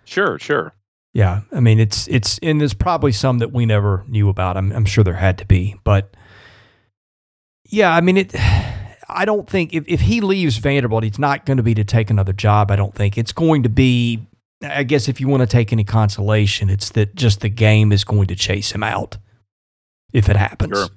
[0.05, 0.75] Sure, sure.
[1.15, 4.57] Yeah, I mean, it's it's and there's probably some that we never knew about.
[4.57, 6.17] I'm I'm sure there had to be, but
[7.67, 8.35] yeah, I mean it.
[9.15, 12.09] I don't think if if he leaves Vanderbilt, he's not going to be to take
[12.09, 12.71] another job.
[12.71, 14.27] I don't think it's going to be.
[14.63, 18.05] I guess if you want to take any consolation, it's that just the game is
[18.05, 19.19] going to chase him out
[20.13, 20.79] if it happens.
[20.79, 20.89] Sure.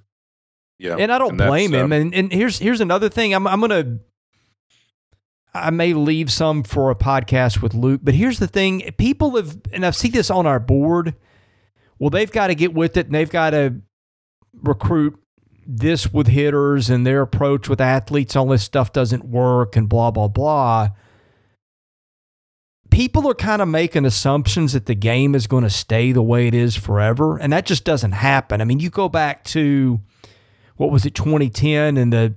[0.78, 1.92] Yeah, and I don't and blame him.
[1.92, 3.34] uh, and and here's here's another thing.
[3.34, 4.00] I'm I'm gonna.
[5.54, 9.58] I may leave some for a podcast with Luke, but here's the thing: people have,
[9.72, 11.16] and I've seen this on our board.
[11.98, 13.76] Well, they've got to get with it, and they've got to
[14.62, 15.18] recruit
[15.66, 18.36] this with hitters, and their approach with athletes.
[18.36, 20.90] All this stuff doesn't work, and blah blah blah.
[22.92, 26.48] People are kind of making assumptions that the game is going to stay the way
[26.48, 28.60] it is forever, and that just doesn't happen.
[28.60, 30.02] I mean, you go back to
[30.78, 32.36] what was it 2010 and the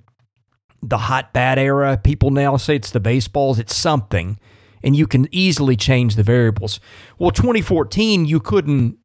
[0.83, 1.99] the hot bat era?
[2.03, 4.39] People now say it's the baseballs it's something
[4.83, 6.81] and you can easily change the variables.
[7.19, 8.99] Well 2014 you couldn't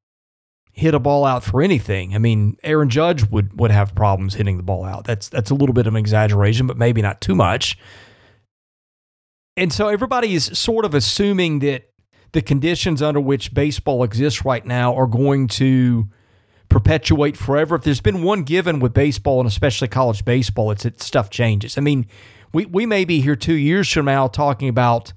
[0.71, 2.15] hit a ball out for anything.
[2.15, 5.05] I mean aaron judge would would have problems hitting the ball out.
[5.05, 7.77] That's that's a little bit of an exaggeration but maybe not too much.
[9.55, 11.89] And so everybody is sort of assuming that
[12.34, 16.09] the conditions under which baseball exists right now are going to
[16.74, 17.76] perpetuate forever.
[17.76, 21.78] If there's been one given with baseball and especially college baseball, it's that stuff changes.
[21.78, 22.07] I mean,
[22.51, 25.13] we, we may be here two years from now talking about,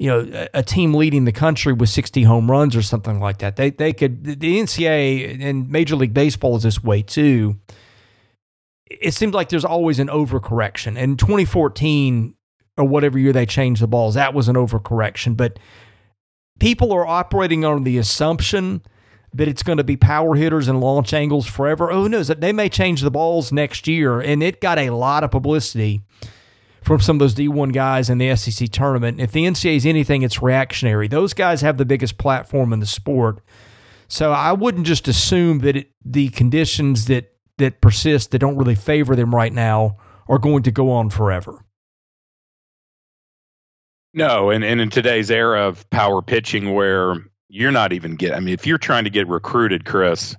[0.00, 3.38] you know, a, a team leading the country with 60 home runs or something like
[3.38, 3.54] that.
[3.54, 7.56] They, they could, the NCAA and Major League Baseball is this way too.
[8.86, 10.98] It seems like there's always an overcorrection.
[10.98, 12.34] In 2014
[12.78, 15.36] or whatever year they changed the balls, that was an overcorrection.
[15.36, 15.60] But
[16.58, 18.82] people are operating on the assumption–
[19.34, 21.90] that it's going to be power hitters and launch angles forever.
[21.90, 22.28] Oh, who knows?
[22.28, 26.02] They may change the balls next year, and it got a lot of publicity
[26.82, 29.20] from some of those D1 guys in the SEC tournament.
[29.20, 31.08] If the NCAA is anything, it's reactionary.
[31.08, 33.40] Those guys have the biggest platform in the sport.
[34.08, 38.74] So I wouldn't just assume that it, the conditions that that persist that don't really
[38.74, 41.64] favor them right now are going to go on forever.
[44.12, 47.14] No, and, and in today's era of power pitching where
[47.50, 48.34] you're not even get.
[48.34, 50.36] I mean, if you're trying to get recruited, Chris,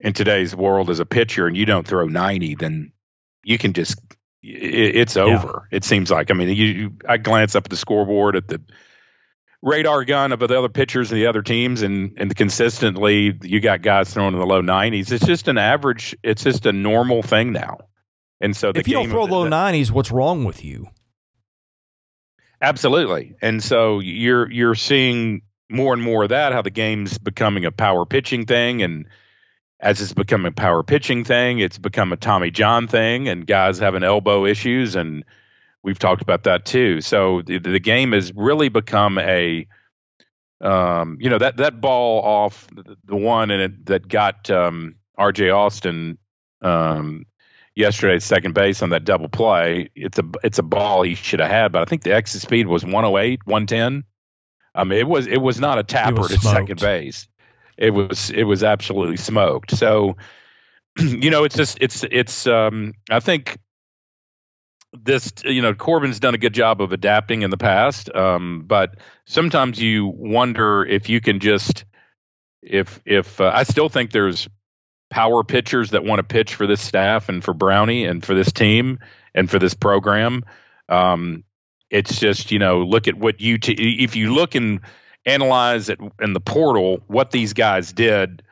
[0.00, 2.92] in today's world as a pitcher, and you don't throw 90, then
[3.44, 3.98] you can just
[4.42, 5.68] it, it's over.
[5.70, 5.76] Yeah.
[5.76, 6.30] It seems like.
[6.30, 8.60] I mean, you, you, I glance up at the scoreboard at the
[9.62, 13.82] radar gun of the other pitchers and the other teams, and and consistently you got
[13.82, 15.12] guys throwing in the low 90s.
[15.12, 16.16] It's just an average.
[16.22, 17.78] It's just a normal thing now.
[18.40, 20.88] And so if you don't throw low 90s, what's wrong with you?
[22.60, 23.36] Absolutely.
[23.40, 27.72] And so you're you're seeing more and more of that, how the game's becoming a
[27.72, 28.82] power pitching thing.
[28.82, 29.06] And
[29.80, 33.78] as it's becoming a power pitching thing, it's become a Tommy John thing, and guys
[33.78, 34.94] having elbow issues.
[34.94, 35.24] And
[35.82, 37.00] we've talked about that too.
[37.00, 39.66] So the, the game has really become a,
[40.60, 42.66] um, you know, that, that ball off
[43.04, 46.18] the one and it, that got um, RJ Austin
[46.62, 47.26] um,
[47.74, 49.90] yesterday at second base on that double play.
[49.94, 52.66] It's a it's a ball he should have had, but I think the exit speed
[52.66, 54.04] was 108, 110.
[54.76, 57.28] I mean, it was it was not a tapper to second base.
[57.76, 59.76] It was it was absolutely smoked.
[59.76, 60.16] So,
[60.98, 62.46] you know, it's just it's it's.
[62.46, 63.58] Um, I think
[64.92, 68.96] this you know Corbin's done a good job of adapting in the past, um, but
[69.26, 71.84] sometimes you wonder if you can just
[72.62, 74.48] if if uh, I still think there's
[75.10, 78.52] power pitchers that want to pitch for this staff and for Brownie and for this
[78.52, 78.98] team
[79.34, 80.44] and for this program.
[80.88, 81.44] Um,
[81.90, 84.80] it's just you know look at what you t- if you look and
[85.24, 88.42] analyze it in the portal what these guys did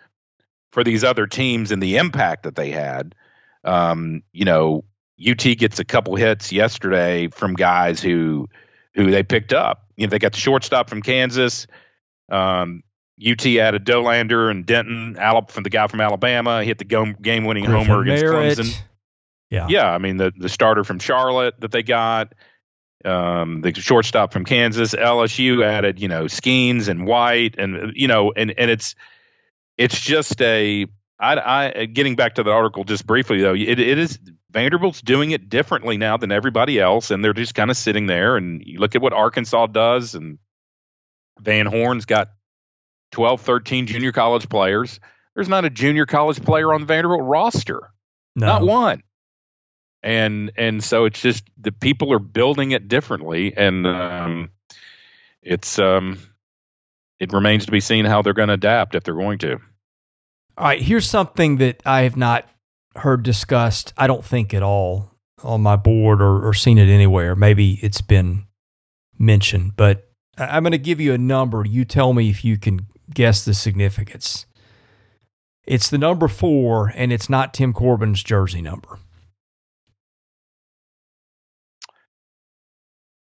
[0.74, 3.14] for these other teams and the impact that they had.
[3.62, 4.85] Um, you know,
[5.24, 8.49] UT gets a couple hits yesterday from guys who
[8.95, 9.87] who they picked up.
[9.97, 11.68] You know, they got the shortstop from Kansas.
[12.28, 12.82] Um,
[13.24, 15.14] UT added Dollander and Denton,
[15.49, 18.59] from the guy from Alabama, hit the game winning homer against Merritt.
[18.59, 18.76] Clemson.
[19.51, 19.89] Yeah, yeah.
[19.89, 22.35] I mean the the starter from Charlotte that they got,
[23.05, 24.95] um, the shortstop from Kansas.
[24.95, 28.95] LSU added you know Skenes and White, and you know, and and it's
[29.77, 30.87] it's just a
[31.19, 34.19] I, I getting back to the article just briefly though, it, it is
[34.51, 38.37] Vanderbilt's doing it differently now than everybody else, and they're just kind of sitting there.
[38.37, 40.39] And you look at what Arkansas does, and
[41.41, 42.31] Van Horn's got
[43.13, 45.01] 12, 13 junior college players.
[45.35, 47.91] There's not a junior college player on the Vanderbilt roster,
[48.37, 48.47] no.
[48.47, 49.03] not one.
[50.05, 54.51] And and so it's just the people are building it differently, and um,
[55.43, 56.19] it's um,
[57.19, 59.53] it remains to be seen how they're going to adapt if they're going to.
[60.57, 62.47] All right, here's something that I have not
[62.97, 65.11] heard discussed, I don't think at all
[65.43, 67.35] on my board or, or seen it anywhere.
[67.35, 68.45] Maybe it's been
[69.19, 71.65] mentioned, but I'm going to give you a number.
[71.65, 74.47] You tell me if you can guess the significance.
[75.67, 78.99] It's the number four, and it's not Tim Corbin's jersey number.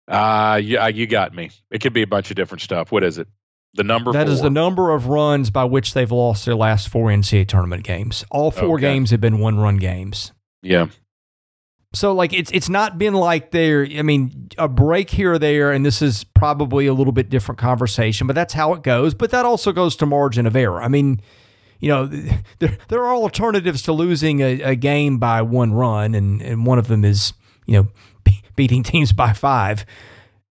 [0.09, 1.50] Uh, yeah, you got me.
[1.70, 2.90] It could be a bunch of different stuff.
[2.90, 3.28] What is it?
[3.74, 4.32] The number That four.
[4.34, 8.24] is the number of runs by which they've lost their last four NCAA tournament games.
[8.30, 8.82] All four Okay.
[8.82, 10.32] games have been one run games.
[10.62, 10.86] Yeah.
[11.94, 13.86] So like it's it's not been like there.
[13.86, 17.59] I mean, a break here or there, and this is probably a little bit different
[17.59, 19.14] conversation, but that's how it goes.
[19.14, 20.82] But that also goes to margin of error.
[20.82, 21.20] I mean,
[21.80, 22.06] you know,
[22.59, 26.78] there there are alternatives to losing a, a game by one run, and and one
[26.78, 27.32] of them is
[27.66, 27.88] you know
[28.59, 29.86] beating teams by five.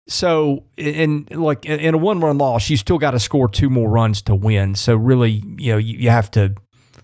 [0.08, 3.90] So in like in a one run loss, you still got to score two more
[3.90, 4.76] runs to win.
[4.76, 6.54] So really, you know, you, you have to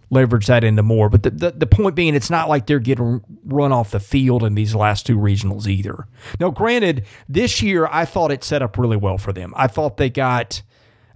[0.10, 1.10] leverage that into more.
[1.10, 4.44] But the, the, the point being, it's not like they're getting run off the field
[4.44, 6.08] in these last two regionals either.
[6.42, 9.54] Now, granted, this year I thought it set up really well for them.
[9.56, 10.62] I thought they got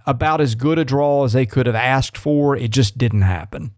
[0.06, 2.56] about as good a draw as they could have asked for.
[2.56, 3.72] It just didn't happen.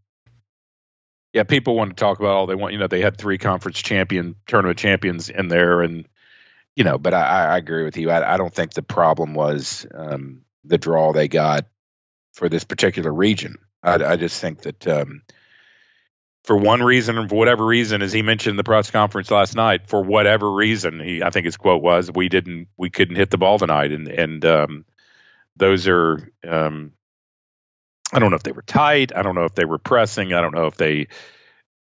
[1.37, 2.73] Yeah, people want to talk about all they want.
[2.73, 6.09] You know, they had three conference champion tournament champions in there, and
[6.75, 8.11] you know, but I, I agree with you.
[8.11, 11.67] I, I don't think the problem was um, the draw they got
[12.33, 13.57] for this particular region.
[13.83, 15.21] I, I just think that um,
[16.45, 19.55] for one reason or for whatever reason, as he mentioned in the press conference last
[19.55, 23.31] night, for whatever reason, he I think his quote was, "We didn't, we couldn't hit
[23.31, 24.85] the ball tonight," and and um,
[25.55, 26.33] those are.
[26.49, 26.93] Um,
[28.13, 29.13] I don't know if they were tight.
[29.15, 30.33] I don't know if they were pressing.
[30.33, 31.09] I don't know if they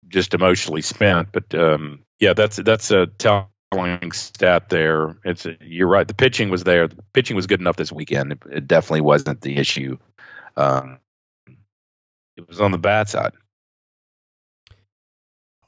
[0.08, 1.28] just emotionally spent.
[1.32, 5.16] But um, yeah, that's that's a telling stat there.
[5.24, 6.06] It's you're right.
[6.06, 6.88] The pitching was there.
[6.88, 8.32] The pitching was good enough this weekend.
[8.32, 9.98] It, it definitely wasn't the issue.
[10.56, 10.98] Um,
[12.36, 13.32] it was on the bad side.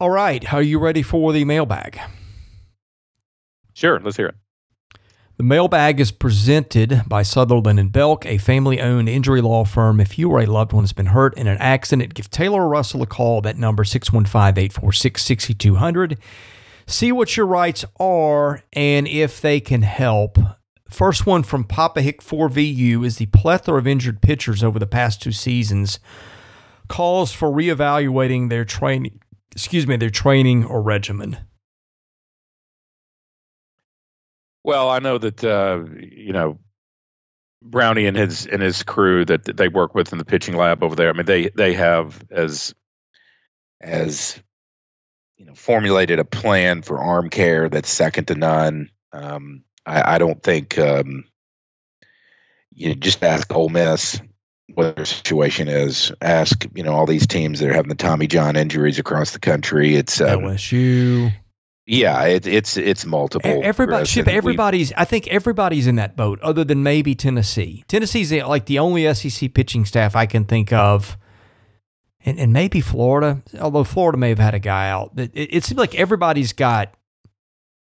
[0.00, 0.52] All right.
[0.52, 2.00] Are you ready for the mailbag?
[3.74, 4.34] Sure, let's hear it.
[5.39, 10.01] The mailbag is presented by Sutherland and Belk, a family owned injury law firm.
[10.01, 12.68] If you or a loved one has been hurt in an accident, give Taylor or
[12.68, 13.41] Russell a call.
[13.41, 16.18] That number 615 846 6200.
[16.89, 20.39] See what your rights are and if they can help.
[20.91, 25.22] First one from Papa Hick 4VU is the plethora of injured pitchers over the past
[25.22, 26.01] two seasons
[26.89, 29.20] calls for reevaluating their training
[29.53, 31.36] excuse me, their training or regimen.
[34.64, 36.59] Well, I know that uh, you know
[37.62, 40.82] Brownie and his and his crew that, that they work with in the pitching lab
[40.82, 41.11] over there.
[41.11, 42.74] I mean, they they have as
[43.80, 44.40] as
[45.36, 48.90] you know formulated a plan for arm care that's second to none.
[49.12, 51.24] Um, I, I don't think um,
[52.72, 54.20] you know, just ask Ole Miss
[54.74, 56.12] what their situation is.
[56.20, 59.40] Ask you know all these teams that are having the Tommy John injuries across the
[59.40, 59.96] country.
[59.96, 61.32] It's um, LSU.
[61.91, 63.51] Yeah, it, it's it's multiple.
[63.64, 64.93] Everybody, Chris, Chip, and we've- everybody's.
[64.93, 67.82] I think everybody's in that boat, other than maybe Tennessee.
[67.89, 71.16] Tennessee's the, like the only SEC pitching staff I can think of,
[72.26, 73.43] and, and maybe Florida.
[73.59, 75.12] Although Florida may have had a guy out.
[75.16, 76.93] It, it, it seems like everybody's got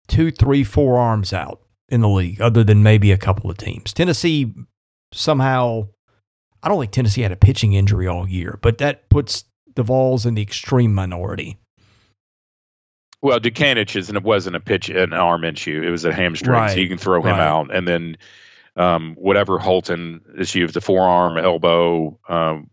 [0.09, 3.92] two, three, four arms out in the league, other than maybe a couple of teams.
[3.92, 4.53] Tennessee
[5.12, 5.86] somehow.
[6.64, 9.44] I don't think Tennessee had a pitching injury all year, but that puts
[9.74, 11.59] the Vols in the extreme minority.
[13.22, 16.52] Well, Dutkanych is and it wasn't a pitch an arm issue; it was a hamstring,
[16.52, 17.40] Right, so you can throw him right.
[17.40, 17.74] out.
[17.74, 18.16] And then
[18.76, 22.68] um, whatever Holton issue, the forearm, elbow, um,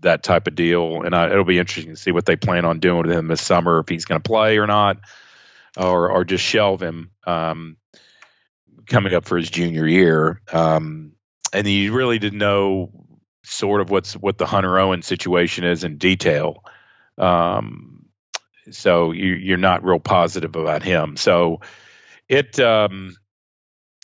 [0.00, 1.02] that type of deal.
[1.02, 3.40] And I, it'll be interesting to see what they plan on doing with him this
[3.40, 4.98] summer, if he's going to play or not,
[5.78, 7.78] or or just shelve him um,
[8.86, 10.42] coming up for his junior year.
[10.52, 11.12] Um,
[11.54, 12.90] and you really didn't know
[13.44, 16.62] sort of what's what the Hunter Owen situation is in detail.
[17.16, 17.95] Um,
[18.70, 21.16] so you, you're not real positive about him.
[21.16, 21.60] So
[22.28, 23.16] it, um,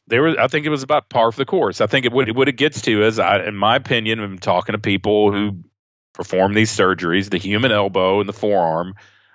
[0.06, 1.80] there was I think it was about par for the course.
[1.80, 4.72] I think it what, what it gets to is I, in my opinion, I'm talking
[4.74, 5.62] to people who
[6.12, 8.94] perform these surgeries, the human elbow and the forearm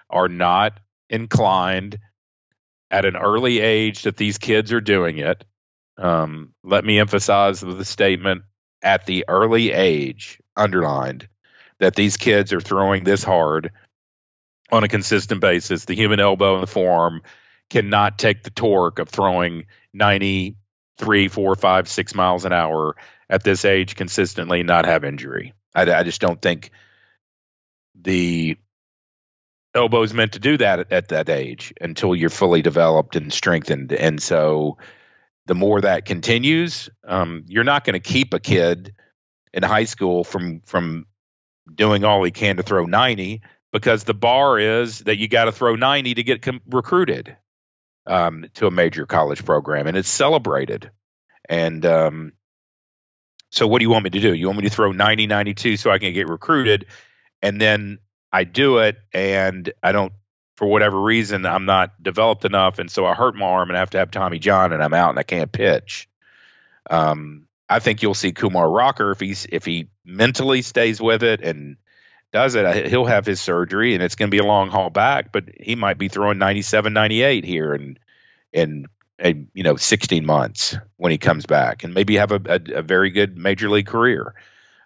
[0.10, 2.00] are not inclined
[2.92, 5.44] at an early age that these kids are doing it.
[5.98, 8.44] Um, let me emphasize the statement
[8.82, 11.28] at the early age, underlined,
[11.80, 13.72] that these kids are throwing this hard
[14.72, 15.86] on a consistent basis.
[15.86, 17.22] The human elbow and the forearm
[17.70, 22.96] cannot take the torque of throwing 93, 4, 5, 6 miles an hour
[23.30, 25.54] at this age consistently not have injury.
[25.76, 26.72] I, I just don't think
[28.00, 28.58] the
[29.74, 33.32] elbow is meant to do that at, at that age until you're fully developed and
[33.32, 33.92] strengthened.
[33.92, 34.78] And so
[35.46, 38.94] the more that continues, um, you're not going to keep a kid
[39.54, 41.06] in high school from from
[41.74, 43.42] doing all he can to throw 90
[43.78, 47.38] because the bar is that you got to throw 90 to get com- recruited
[48.06, 50.92] um, to a major college program, and it's celebrated.
[51.48, 52.34] And um,
[53.50, 54.34] so, what do you want me to do?
[54.34, 56.86] You want me to throw 90, 92 so I can get recruited,
[57.42, 58.00] and then
[58.32, 60.14] I do it, and I don't,
[60.56, 63.80] for whatever reason, I'm not developed enough, and so I hurt my arm and I
[63.80, 66.10] have to have Tommy John, and I'm out and I can't pitch.
[66.90, 71.42] Um, I think you'll see Kumar Rocker if he's if he mentally stays with it
[71.42, 71.78] and
[72.34, 75.32] does it, he'll have his surgery and it's going to be a long haul back,
[75.32, 78.00] but he might be throwing 97, 98 here and
[78.54, 78.88] and,
[79.20, 82.82] in you know 16 months when he comes back and maybe have a, a, a
[82.82, 84.36] very good major league career.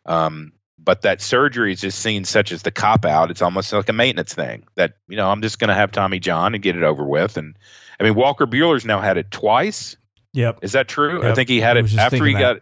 [0.05, 3.29] Um, but that surgery is just seen such as the cop out.
[3.29, 6.19] It's almost like a maintenance thing that, you know, I'm just going to have Tommy
[6.19, 7.37] John and get it over with.
[7.37, 7.55] And
[7.99, 9.95] I mean, Walker Buehler's now had it twice.
[10.33, 10.59] Yep.
[10.63, 11.21] Is that true?
[11.21, 11.31] Yep.
[11.31, 12.57] I think he had I it after he got,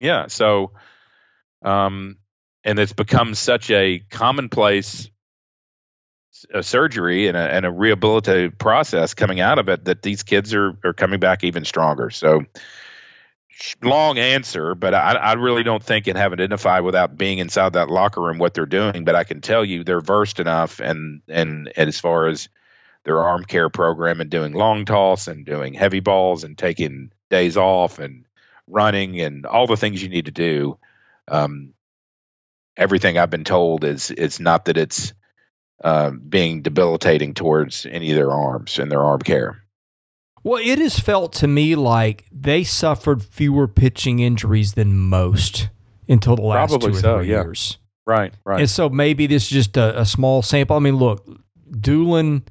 [0.00, 0.26] yeah.
[0.26, 0.72] So,
[1.62, 2.18] um,
[2.66, 5.08] and it's become such a commonplace
[6.52, 10.52] a surgery and a, and a rehabilitative process coming out of it that these kids
[10.52, 12.10] are, are coming back even stronger.
[12.10, 12.44] So,
[13.82, 17.88] long answer, but I, I really don't think and have identified without being inside that
[17.88, 19.04] locker room what they're doing.
[19.04, 22.50] But I can tell you they're versed enough, and and, and as far as
[23.04, 27.56] their arm care program and doing long toss and doing heavy balls and taking days
[27.56, 28.26] off and
[28.66, 30.76] running and all the things you need to do.
[31.28, 31.72] Um,
[32.76, 35.12] everything I've been told is it's not that it's
[35.82, 39.62] uh, being debilitating towards any of their arms and their arm care.
[40.42, 45.70] Well, it has felt to me like they suffered fewer pitching injuries than most
[46.08, 47.42] until the last Probably two or so, three yeah.
[47.42, 47.78] years.
[48.06, 48.60] Right, right.
[48.60, 50.76] And so maybe this is just a, a small sample.
[50.76, 51.26] I mean, look,
[51.80, 52.44] Doolin,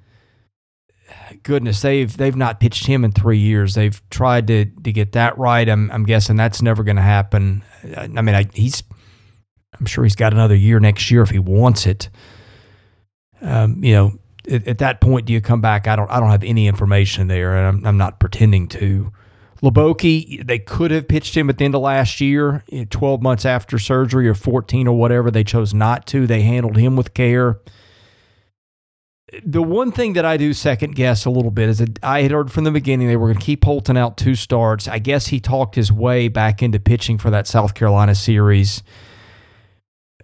[1.43, 3.75] goodness, they've they've not pitched him in three years.
[3.75, 5.67] They've tried to to get that right.
[5.67, 7.63] I'm I'm guessing that's never going to happen.
[7.95, 8.83] I, I mean, I, he's
[9.79, 12.09] I'm sure he's got another year next year if he wants it.
[13.41, 14.19] Um, you know,
[14.49, 15.87] at, at, that point, do you come back?
[15.87, 16.09] I don't.
[16.09, 19.11] I don't have any information there, and I'm, I'm not pretending to.
[19.61, 23.79] Hliboki, they could have pitched him at the end of last year, 12 months after
[23.79, 25.31] surgery or 14 or whatever.
[25.31, 26.27] They chose not to.
[26.27, 27.59] They handled him with care.
[29.43, 32.31] The one thing that I do second guess a little bit is that I had
[32.31, 34.87] heard from the beginning they were going to keep Holton out two starts.
[34.87, 38.83] I guess he talked his way back into pitching for that South Carolina series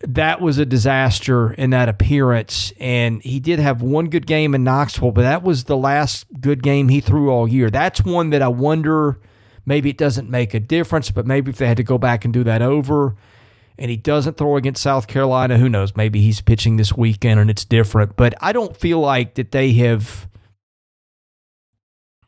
[0.04, 2.74] that was a disaster in that appearance.
[2.80, 6.64] And he did have one good game in Knoxville, but that was the last good
[6.64, 7.70] game he threw all year.
[7.70, 9.20] That's one that I wonder
[9.66, 12.34] maybe it doesn't make a difference, but maybe if they had to go back and
[12.34, 13.16] do that over
[13.78, 15.96] and he doesn't throw against South Carolina, who knows?
[15.96, 18.16] Maybe he's pitching this weekend and it's different.
[18.16, 20.28] But I don't feel like that they have.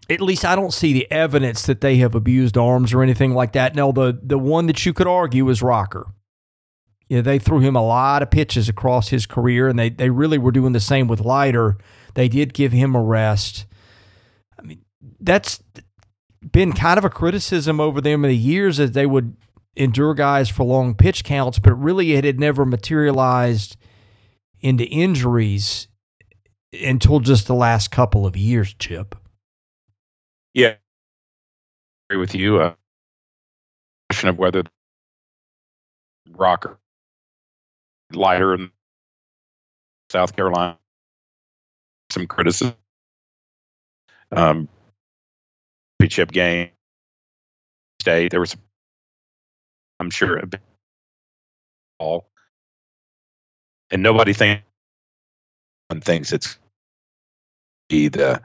[0.10, 3.54] At least I don't see the evidence that they have abused arms or anything like
[3.54, 3.74] that.
[3.74, 6.08] Now, the the one that you could argue is Rocker
[7.10, 10.10] you know, they threw him a lot of pitches across his career, and they, they
[10.10, 11.78] really were doing the same with Leiter.
[12.16, 13.66] They did give him a rest.
[14.58, 14.82] I mean,
[15.20, 15.62] that's
[16.52, 19.36] been kind of a criticism over them in the years that they would
[19.76, 23.76] endure guys for long pitch counts, but really it had never materialized
[24.62, 25.88] into injuries
[26.84, 29.16] until just the last couple of years, Chip.
[30.54, 30.76] Yeah, I
[32.10, 32.60] agree with you.
[32.60, 32.74] Uh,
[34.10, 34.64] question of whether
[36.30, 36.78] Rocker
[38.16, 38.72] Leiter in
[40.12, 40.80] South Carolina.
[42.12, 42.76] Some criticism.
[44.32, 44.70] Um,
[46.10, 46.70] chip game
[48.02, 48.32] state.
[48.32, 48.56] There was,
[50.00, 50.48] I'm sure, a
[52.00, 52.28] all,
[53.92, 54.64] and nobody thinks
[55.92, 56.58] think thinks it's
[57.90, 58.42] be the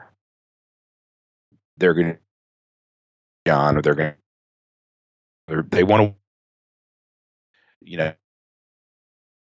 [1.77, 2.19] they're going to
[3.47, 4.15] John or they're going
[5.49, 6.15] to they want to
[7.81, 8.13] you know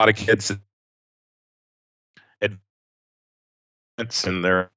[0.10, 0.52] of kids
[4.26, 4.70] and they're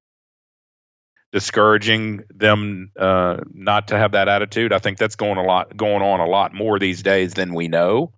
[1.32, 4.72] discouraging them uh, not to have that attitude.
[4.72, 7.68] I think that's going a lot going on a lot more these days than we
[7.68, 8.12] know.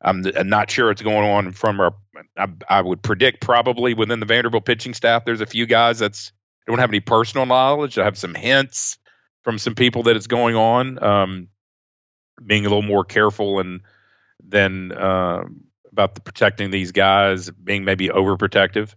[0.00, 1.94] I'm, I'm not sure it's going on from our.
[2.36, 6.32] I, I, would predict probably within the Vanderbilt pitching staff, there's a few guys that's
[6.66, 7.98] don't have any personal knowledge.
[7.98, 8.98] I have some hints
[9.42, 11.48] from some people that it's going on, um,
[12.44, 13.80] being a little more careful and
[14.42, 15.44] than uh,
[15.96, 18.94] about the protecting these guys, being maybe overprotective.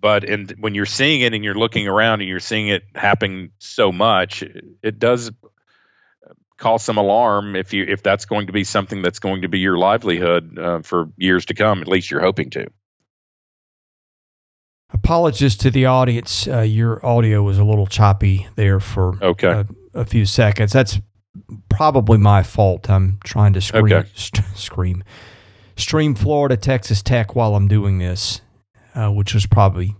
[0.00, 3.52] But and when you're seeing it and you're looking around and you're seeing it happen
[3.58, 4.42] so much,
[4.82, 5.30] it does
[6.56, 9.58] cause some alarm if you if that's going to be something that's going to be
[9.58, 11.82] your livelihood uh, for years to come.
[11.82, 12.68] At least you're hoping to.
[14.94, 16.48] Apologies to the audience.
[16.48, 19.64] Uh, your audio was a little choppy there for okay.
[19.92, 20.72] a, a few seconds.
[20.72, 20.98] That's
[21.68, 22.88] probably my fault.
[22.88, 24.08] I'm trying to scream, okay.
[24.14, 25.04] st- scream,
[25.76, 28.40] stream Florida Texas Tech while I'm doing this,
[28.94, 29.96] uh, which was probably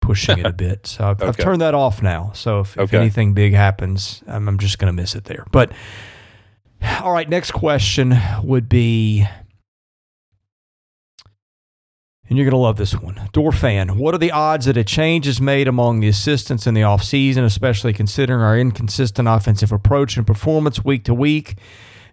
[0.00, 0.86] pushing it a bit.
[0.86, 1.28] So I've, okay.
[1.28, 2.32] I've, turned that off now.
[2.34, 5.46] So if, if anything big happens, I'm, I'm just going to miss it there.
[5.52, 5.72] But
[7.00, 9.26] all right, next question would be.
[12.28, 13.28] And you're going to love this one.
[13.32, 16.74] Door fan, what are the odds that a change is made among the assistants in
[16.74, 21.56] the offseason, especially considering our inconsistent offensive approach and performance week to week?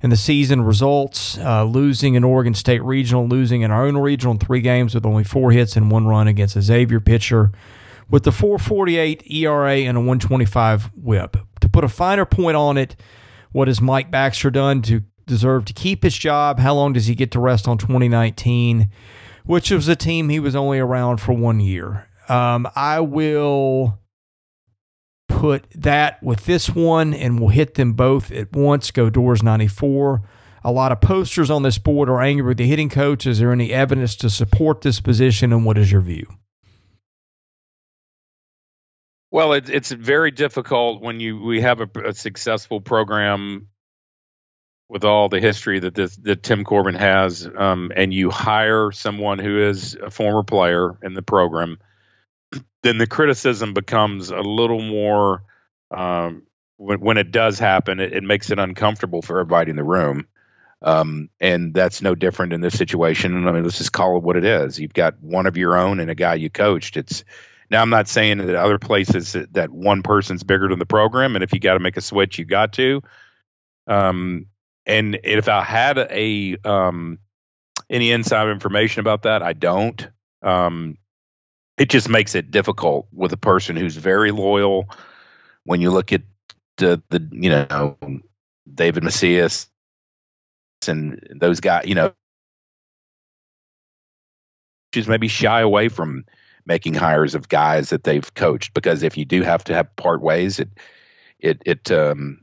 [0.01, 4.33] And the season results, uh, losing in Oregon State Regional, losing in our own regional
[4.33, 7.51] in three games with only four hits and one run against a Xavier pitcher
[8.09, 11.37] with the 448 ERA and a 125 whip.
[11.61, 12.95] To put a finer point on it,
[13.51, 16.59] what has Mike Baxter done to deserve to keep his job?
[16.59, 18.89] How long does he get to rest on 2019,
[19.45, 22.07] which was a team he was only around for one year?
[22.29, 23.99] Um, I will
[25.37, 28.89] put that with this one and we'll hit them both at once.
[28.89, 30.21] Go Dores 94.
[30.63, 33.27] A lot of posters on this board are angry with the hitting coach.
[33.27, 36.25] Is there any evidence to support this position and what is your view?
[39.29, 43.67] Well, it, it's very difficult when you we have a, a, successful program
[44.89, 49.37] with all the history that this that Tim Corbin has, um, and you hire someone
[49.37, 51.77] who is a former player in the program
[52.83, 55.43] then the criticism becomes a little more
[55.91, 56.43] um,
[56.77, 60.27] when, when it does happen, it, it, makes it uncomfortable for everybody in the room.
[60.81, 63.47] Um, and that's no different in this situation.
[63.47, 64.79] I mean, let's just call it what it is.
[64.79, 66.97] You've got one of your own and a guy you coached.
[66.97, 67.23] It's
[67.69, 71.35] now I'm not saying that other places that, that one person's bigger than the program,
[71.35, 73.01] and if you got to make a switch, you got to.
[73.87, 74.45] Um,
[74.85, 77.19] and if I had a um,
[77.89, 80.07] any inside information about that, I don't.
[80.43, 80.97] Um,
[81.77, 84.89] it just makes it difficult with a person who's very loyal.
[85.63, 86.23] When you look at
[86.77, 87.97] the, the you know
[88.73, 89.67] David Macias
[90.87, 92.13] and those guys, you know,
[94.91, 96.25] just maybe shy away from
[96.65, 100.21] making hires of guys that they've coached because if you do have to have part
[100.21, 100.69] ways, it
[101.39, 102.39] it it um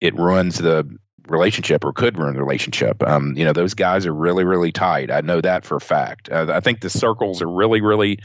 [0.00, 0.88] it ruins the
[1.28, 3.02] relationship or could ruin the relationship.
[3.02, 5.10] Um, you know, those guys are really really tight.
[5.10, 6.30] I know that for a fact.
[6.30, 8.18] Uh, I think the circles are really really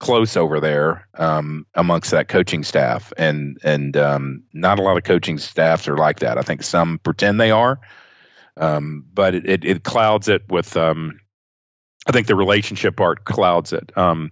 [0.00, 5.04] close over there um, amongst that coaching staff, and and um, not a lot of
[5.04, 6.38] coaching staffs are like that.
[6.38, 7.80] I think some pretend they are,
[8.56, 10.76] um, but it, it, it, clouds it with.
[10.76, 11.20] Um,
[12.06, 13.96] I think the relationship part clouds it.
[13.96, 14.30] Um,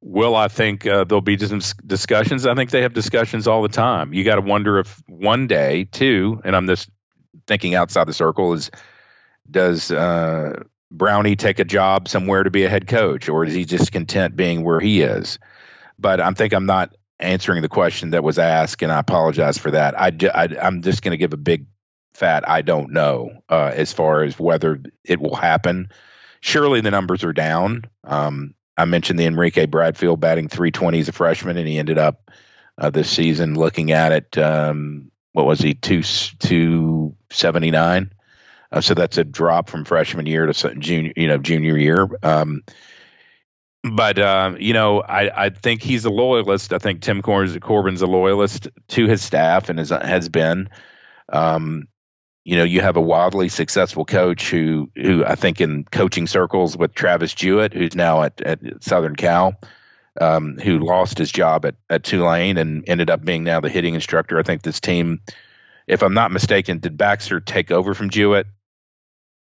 [0.00, 2.46] will I think uh, there'll be some discussions?
[2.46, 4.12] I think they have discussions all the time.
[4.12, 6.90] You got to wonder if one day, too, and I'm just
[7.46, 8.70] thinking outside the circle is
[9.48, 13.64] does uh, Brownie take a job somewhere to be a head coach, or is he
[13.64, 15.38] just content being where he is?
[15.98, 19.70] But I think I'm not answering the question that was asked, and I apologize for
[19.70, 19.98] that.
[19.98, 21.66] I, I am just going to give a big
[22.14, 25.90] fat I don't know uh, as far as whether it will happen.
[26.40, 27.84] Surely the numbers are down.
[28.04, 32.30] Um, I mentioned the Enrique Bradfield batting 320 as a freshman, and he ended up
[32.78, 34.38] uh, this season looking at it.
[34.38, 38.12] Um, what was he two two seventy nine?
[38.72, 42.08] Uh, so that's a drop from freshman year to junior, you know, junior year.
[42.22, 42.62] Um,
[43.82, 46.72] but uh, you know, I, I think he's a loyalist.
[46.72, 50.68] I think Tim Corbin's a loyalist to his staff and has been.
[51.32, 51.88] Um,
[52.44, 56.76] you know, you have a wildly successful coach who, who I think in coaching circles
[56.76, 59.60] with Travis Jewett, who's now at, at Southern Cal,
[60.20, 63.94] um, who lost his job at, at Tulane and ended up being now the hitting
[63.94, 64.38] instructor.
[64.38, 65.20] I think this team,
[65.88, 68.46] if I'm not mistaken, did Baxter take over from Jewett?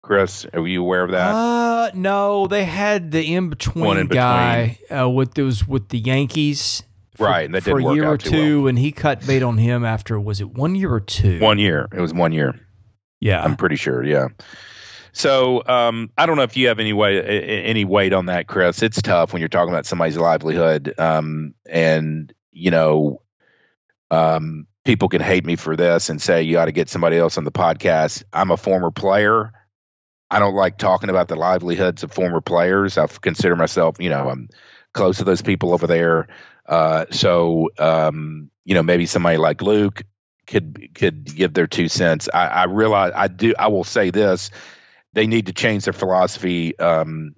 [0.03, 1.33] Chris, are you aware of that?
[1.33, 6.83] Uh, no, they had the in between guy uh, with those with the Yankees.
[7.15, 8.69] For, right, and that for a year or two, well.
[8.69, 11.39] and he cut bait on him after was it one year or two?
[11.39, 11.87] One year.
[11.93, 12.59] It was one year.
[13.21, 14.03] Yeah, I'm pretty sure.
[14.03, 14.27] Yeah.
[15.13, 17.21] So um, I don't know if you have any way
[17.63, 18.83] any weight on that, Chris.
[18.83, 23.21] It's tough when you're talking about somebody's livelihood, um, and you know
[24.11, 27.37] um, people can hate me for this and say you ought to get somebody else
[27.37, 28.23] on the podcast.
[28.33, 29.53] I'm a former player.
[30.33, 32.97] I don't like talking about the livelihoods of former players.
[32.97, 34.49] I consider myself, you know, I'm
[34.91, 36.27] close to those people over there.
[36.65, 40.01] Uh, so, um, you know, maybe somebody like Luke
[40.47, 42.29] could could give their two cents.
[42.33, 43.53] I, I realize I do.
[43.57, 44.49] I will say this:
[45.13, 47.35] they need to change their philosophy um,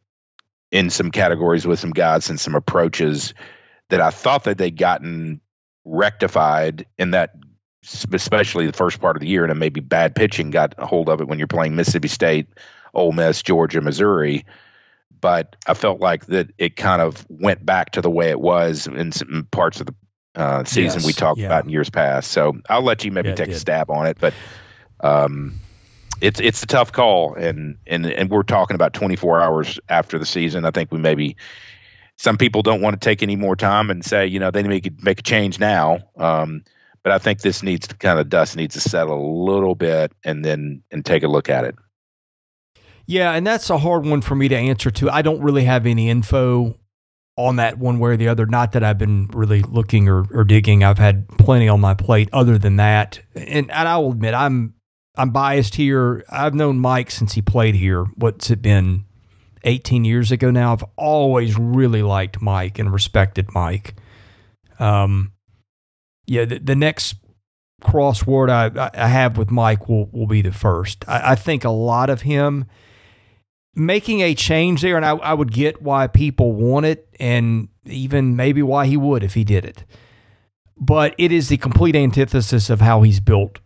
[0.72, 3.34] in some categories with some guys and some approaches
[3.90, 5.42] that I thought that they'd gotten
[5.84, 7.36] rectified in that
[8.14, 11.22] especially the first part of the year and maybe bad pitching got a hold of
[11.22, 12.48] it when you're playing Mississippi State,
[12.96, 14.46] Ole Miss, Georgia, Missouri.
[15.22, 18.88] But I felt like that it kind of went back to the way it was
[18.88, 19.96] in some parts of the
[20.36, 21.48] uh, season yes, we talked yeah.
[21.48, 22.32] about in years past.
[22.32, 24.34] So I'll let you maybe yeah, take a stab on it, but
[25.00, 25.60] um,
[26.22, 30.26] it's it's a tough call, and and and we're talking about 24 hours after the
[30.26, 30.66] season.
[30.66, 31.38] I think we maybe
[32.18, 35.02] some people don't want to take any more time and say, you know, they make
[35.04, 36.00] make a change now.
[36.18, 36.64] Um,
[37.04, 40.12] but I think this needs to kind of dust needs to settle a little bit
[40.24, 41.76] and then and take a look at it.
[43.08, 45.10] Yeah, and that's a hard one for me to answer to.
[45.10, 46.80] I don't really have any info
[47.38, 48.46] on that one way or the other.
[48.46, 50.84] Not that I've been really looking or, or digging.
[50.84, 53.20] I've had plenty on my plate other than that.
[53.36, 54.74] And, and I will admit I'm
[55.18, 56.26] I'm biased here.
[56.30, 58.06] I've known Mike since he played here.
[58.16, 59.06] What's it been?
[59.66, 60.74] 18 years ago now.
[60.74, 63.96] I've always really liked Mike and respected Mike.
[64.80, 65.34] Um,
[66.28, 67.16] yeah, the, the next
[67.82, 71.04] crossword I, I have with Mike will, will be the first.
[71.08, 72.66] I, I think a lot of him
[73.76, 78.36] making a change there, and I, I would get why people want it and even
[78.36, 79.84] maybe why he would if he did it.
[80.78, 83.60] But it is the complete antithesis of how he's built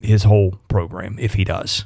[0.00, 1.84] his whole program if he does.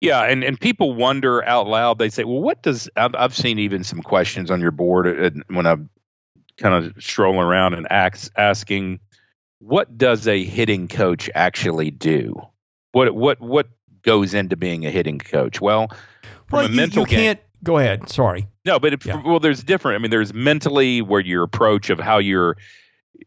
[0.00, 1.98] Yeah, and, and people wonder out loud.
[1.98, 5.66] They say, "Well, what does?" I've, I've seen even some questions on your board when
[5.66, 5.88] I'm
[6.58, 9.00] kind of strolling around and ask, asking,
[9.58, 12.34] "What does a hitting coach actually do?
[12.92, 13.68] What what what
[14.06, 15.90] goes into being a hitting coach?" Well,
[16.50, 17.38] well, you, mental you can't.
[17.38, 18.08] Game, go ahead.
[18.08, 18.46] Sorry.
[18.64, 19.22] No, but it, yeah.
[19.24, 19.96] well, there's different.
[19.96, 22.56] I mean, there's mentally where your approach of how you're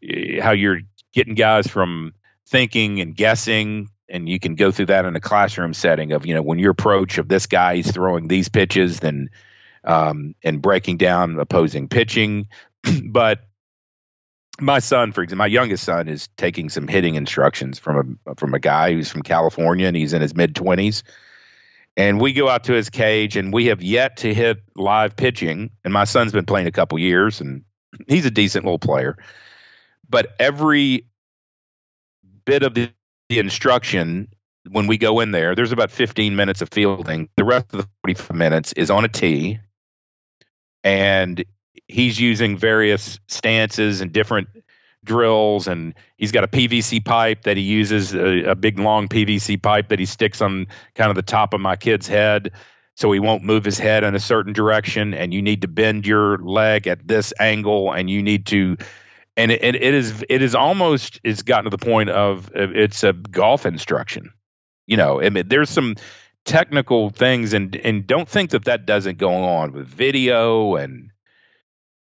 [0.02, 0.80] eh, how you're
[1.14, 2.14] getting guys from
[2.48, 6.34] thinking and guessing and you can go through that in a classroom setting of you
[6.34, 9.30] know when your approach of this guy is throwing these pitches then
[9.84, 12.48] um, and breaking down opposing pitching
[13.06, 13.44] but
[14.62, 18.54] my son for example my youngest son is taking some hitting instructions from a from
[18.54, 21.04] a guy who's from california and he's in his mid 20s
[22.00, 25.70] and we go out to his cage and we have yet to hit live pitching.
[25.84, 27.66] And my son's been playing a couple years and
[28.08, 29.18] he's a decent little player.
[30.10, 31.08] But every
[32.46, 32.90] bit of the
[33.28, 34.30] the instruction
[34.72, 37.30] when we go in there, there's about 15 minutes of fielding.
[37.36, 39.60] The rest of the 45 minutes is on a tee,
[40.84, 41.44] and
[41.90, 44.48] he's using various stances and different
[45.04, 45.68] drills.
[45.68, 49.90] And he's got a PVC pipe that he uses, a, a big long PVC pipe
[49.90, 52.52] that he sticks on kind of the top of my kid's head
[52.96, 55.14] so he won't move his head in a certain direction.
[55.14, 58.78] And you need to bend your leg at this angle, and you need to
[59.40, 63.14] and it, it is it is almost it's gotten to the point of it's a
[63.14, 64.34] golf instruction.
[64.86, 65.96] You know, I mean, there's some
[66.44, 71.12] technical things, and and don't think that that doesn't go on with video and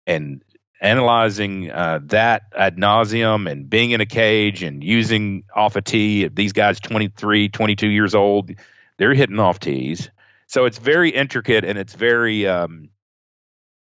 [0.06, 0.44] and
[0.82, 6.28] analyzing uh, that ad nauseum and being in a cage and using off a tee.
[6.28, 8.52] These guys, 23, 22 years old,
[8.98, 10.10] they're hitting off tees.
[10.48, 12.90] So it's very intricate and it's very, um,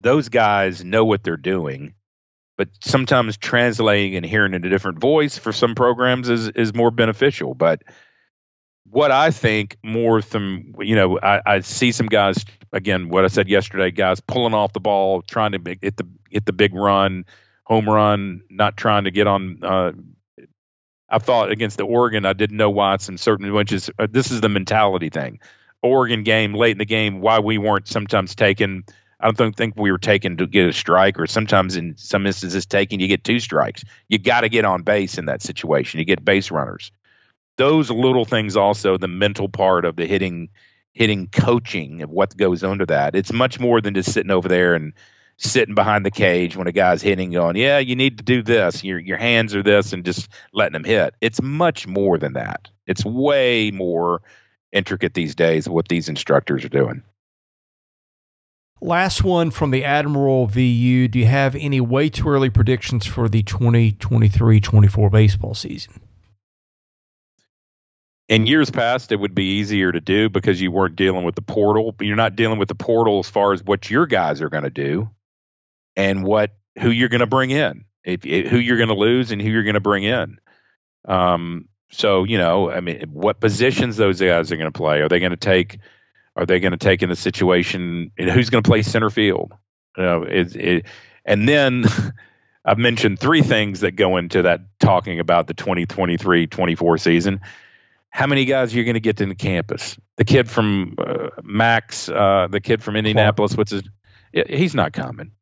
[0.00, 1.94] those guys know what they're doing
[2.56, 6.90] but sometimes translating and hearing in a different voice for some programs is is more
[6.90, 7.54] beneficial.
[7.54, 7.82] But
[8.90, 13.08] what I think more from you know, I, I see some guys again.
[13.08, 16.52] What I said yesterday, guys pulling off the ball, trying to hit the hit the
[16.52, 17.24] big run,
[17.64, 19.58] home run, not trying to get on.
[19.62, 19.92] Uh,
[21.08, 24.30] I thought against the Oregon, I didn't know why in certain which is uh, this
[24.30, 25.40] is the mentality thing.
[25.82, 28.84] Oregon game late in the game, why we weren't sometimes taking
[29.18, 32.66] I don't think we were taken to get a strike, or sometimes in some instances,
[32.66, 33.82] taking you get two strikes.
[34.08, 35.98] You got to get on base in that situation.
[35.98, 36.92] You get base runners.
[37.56, 40.50] Those little things, also the mental part of the hitting,
[40.92, 43.14] hitting coaching of what goes under that.
[43.14, 44.92] It's much more than just sitting over there and
[45.38, 48.82] sitting behind the cage when a guy's hitting, going, "Yeah, you need to do this.
[48.82, 51.14] Your your hands are this," and just letting them hit.
[51.20, 52.70] It's much more than that.
[52.86, 54.22] It's way more
[54.72, 55.68] intricate these days.
[55.68, 57.02] What these instructors are doing.
[58.80, 61.08] Last one from the Admiral VU.
[61.08, 66.05] Do you have any way too early predictions for the 2023 24 baseball season?
[68.28, 71.42] In years past, it would be easier to do because you weren't dealing with the
[71.42, 71.92] portal.
[71.92, 74.64] But you're not dealing with the portal as far as what your guys are going
[74.64, 75.10] to do
[75.94, 77.84] and what who you're going to bring in.
[78.04, 80.38] if, if, who you're going to lose and who you're going to bring in.
[81.06, 85.00] Um, so you know, I mean, what positions those guys are going to play?
[85.00, 85.78] Are they going to take?
[86.34, 88.12] Are they going to take in the situation?
[88.18, 89.52] Who's going to play center field?
[89.96, 90.86] You know, it, it,
[91.24, 91.84] and then
[92.64, 97.40] I've mentioned three things that go into that talking about the 2023-24 season.
[98.16, 99.98] How many guys you're you going to get to the campus?
[100.16, 103.82] The kid from uh, Max, uh, the kid from Indianapolis, what's his?
[104.32, 105.32] He's not coming.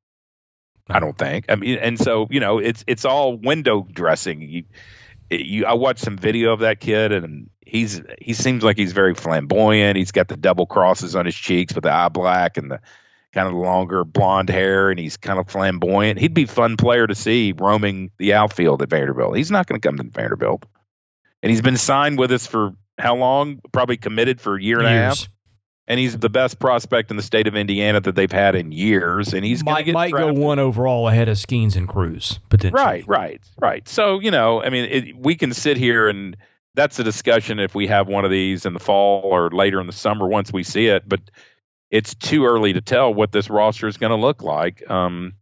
[0.91, 1.45] I don't think.
[1.49, 4.43] I mean, and so you know, it's it's all window dressing.
[4.43, 4.65] You,
[5.31, 9.15] you, I watched some video of that kid, and he's he seems like he's very
[9.15, 9.97] flamboyant.
[9.97, 12.81] He's got the double crosses on his cheeks with the eye black and the
[13.33, 16.19] kind of longer blonde hair, and he's kind of flamboyant.
[16.19, 19.37] He'd be fun player to see roaming the outfield at Vanderbilt.
[19.37, 20.65] He's not going to come to Vanderbilt,
[21.45, 23.61] and he's been signed with us for how long?
[23.73, 24.99] Probably committed for a year and Years.
[24.99, 25.29] a half
[25.87, 29.35] and he's the best prospect in the state of Indiana that they've had in years.
[29.35, 32.83] And he's might might go one overall ahead of Skenes and Crews potentially.
[32.83, 33.89] Right, right, right.
[33.89, 36.37] So you know, I mean, it, we can sit here and
[36.75, 39.87] that's a discussion if we have one of these in the fall or later in
[39.87, 41.09] the summer once we see it.
[41.09, 41.21] But
[41.91, 44.89] it's too early to tell what this roster is going to look like.
[44.91, 45.35] Um,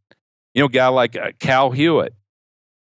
[0.55, 2.15] you know, a guy like uh, Cal Hewitt.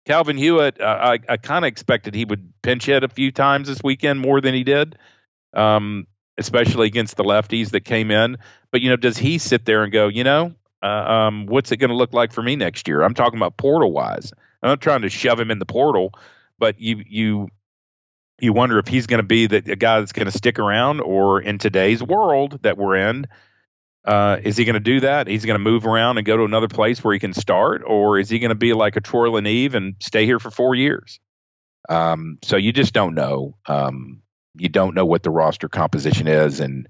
[0.06, 3.68] Calvin Hewitt, uh, I, I kind of expected he would pinch hit a few times
[3.68, 4.96] this weekend more than he did.
[5.52, 6.06] Um,
[6.40, 8.38] especially against the lefties that came in.
[8.72, 11.76] But you know, does he sit there and go, you know, uh, um, what's it
[11.76, 13.02] going to look like for me next year?
[13.02, 14.32] I'm talking about portal wise.
[14.62, 16.12] I'm not trying to shove him in the portal,
[16.58, 17.48] but you you
[18.40, 21.42] you wonder if he's going to be the, guy that's going to stick around, or
[21.42, 23.26] in today's world that we're in,
[24.06, 25.26] uh, is he going to do that?
[25.26, 28.18] He's going to move around and go to another place where he can start, or
[28.18, 31.20] is he going to be like a Troy LaNeve and stay here for four years?
[31.90, 33.56] Um, so you just don't know.
[33.66, 34.22] Um,
[34.56, 36.88] you don't know what the roster composition is, and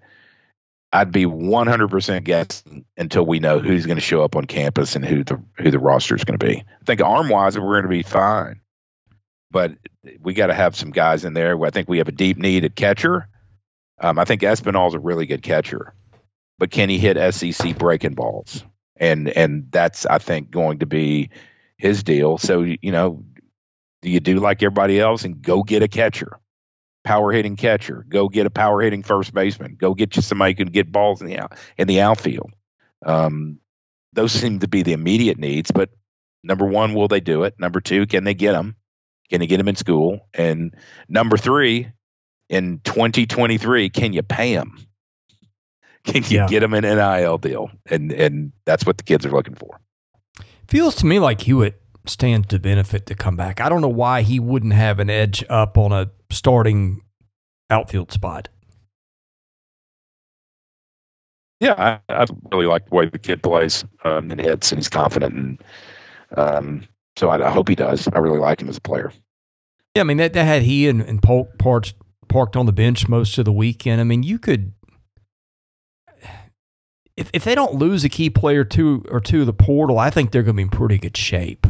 [0.92, 5.04] I'd be 100% guessing until we know who's going to show up on campus and
[5.04, 6.58] who the who the roster is going to be.
[6.58, 8.60] I think arm wise, we're going to be fine,
[9.50, 9.72] but
[10.20, 11.62] we got to have some guys in there.
[11.64, 13.28] I think we have a deep need at catcher.
[14.00, 15.94] Um, I think Espinal's a really good catcher,
[16.58, 18.64] but can he hit SEC breaking balls?
[18.96, 21.30] And and that's I think going to be
[21.78, 22.36] his deal.
[22.36, 23.24] So you know,
[24.02, 26.40] do you do like everybody else and go get a catcher?
[27.04, 28.04] power hitting catcher.
[28.08, 29.76] Go get a power hitting first baseman.
[29.78, 32.52] Go get you somebody who can get balls in the out in the outfield.
[33.04, 33.58] Um,
[34.12, 35.70] those seem to be the immediate needs.
[35.70, 35.90] But
[36.42, 37.54] number one, will they do it?
[37.58, 38.76] Number two, can they get them?
[39.30, 40.28] Can they get them in school?
[40.34, 40.74] And
[41.08, 41.90] number three,
[42.48, 44.76] in 2023, can you pay them?
[46.02, 46.46] Can you yeah.
[46.46, 47.70] get them an NIL deal?
[47.84, 49.78] And and that's what the kids are looking for.
[50.66, 53.60] Feels to me like Hewitt stands to benefit to come back.
[53.60, 57.02] I don't know why he wouldn't have an edge up on a starting
[57.68, 58.48] outfield spot.
[61.60, 64.88] Yeah, I, I really like the way the kid plays um, and hits, and he's
[64.88, 65.62] confident, and
[66.36, 68.08] um, so I, I, hope he does.
[68.08, 69.12] I really like him as a player.
[69.94, 71.94] Yeah, I mean that, that had he and, and Polk parked
[72.28, 74.00] parked on the bench most of the weekend.
[74.00, 74.72] I mean, you could
[77.20, 80.08] if if they don't lose a key player two or two of the portal, I
[80.08, 81.66] think they're going to be in pretty good shape.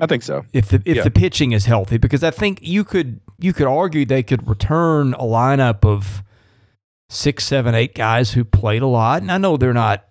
[0.00, 0.44] I think so.
[0.52, 1.02] If the if yeah.
[1.02, 5.14] the pitching is healthy, because I think you could you could argue they could return
[5.14, 6.22] a lineup of
[7.10, 10.04] six, seven, eight guys who played a lot, and I know they're not.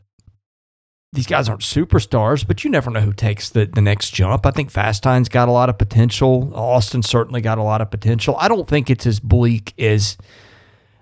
[1.13, 4.45] These guys aren't superstars, but you never know who takes the, the next jump.
[4.45, 6.51] I think Vastine's got a lot of potential.
[6.53, 8.35] Austin certainly got a lot of potential.
[8.37, 10.17] I don't think it's as bleak as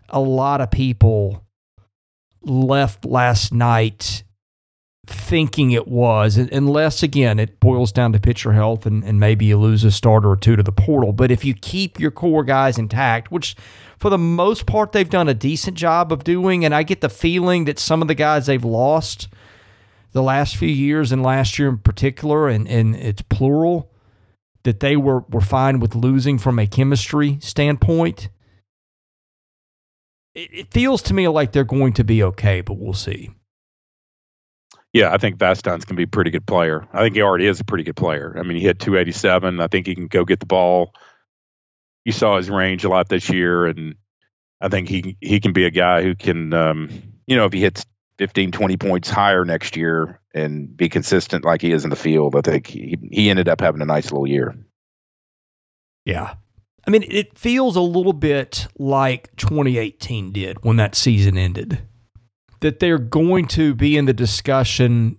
[0.10, 1.44] a lot of people
[2.44, 4.24] left last night
[5.08, 9.58] thinking it was, unless again it boils down to pitcher health and, and maybe you
[9.58, 11.14] lose a starter or two to the portal.
[11.14, 13.56] But if you keep your core guys intact, which
[13.98, 17.10] for the most part they've done a decent job of doing, and I get the
[17.10, 19.28] feeling that some of the guys they've lost
[20.12, 23.92] the last few years and last year in particular, and, and it's plural,
[24.64, 28.30] that they were, were fine with losing from a chemistry standpoint.
[30.34, 33.32] It, it feels to me like they're going to be okay, but we'll see.
[34.96, 36.88] Yeah, I think Vastines can be a pretty good player.
[36.94, 38.34] I think he already is a pretty good player.
[38.40, 39.60] I mean, he hit 287.
[39.60, 40.94] I think he can go get the ball.
[42.06, 43.96] You saw his range a lot this year, and
[44.62, 46.90] I think he he can be a guy who can, um,
[47.28, 47.86] you know, if he hits
[48.20, 52.34] 15, 20 points higher next year and be consistent like he is in the field,
[52.38, 54.56] I think he, he ended up having a nice little year.
[56.06, 56.36] Yeah.
[56.88, 61.86] I mean, it feels a little bit like 2018 did when that season ended
[62.62, 65.18] that they're going to be in the discussion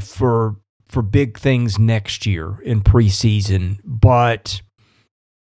[0.00, 0.56] for
[0.88, 4.62] for big things next year in preseason, but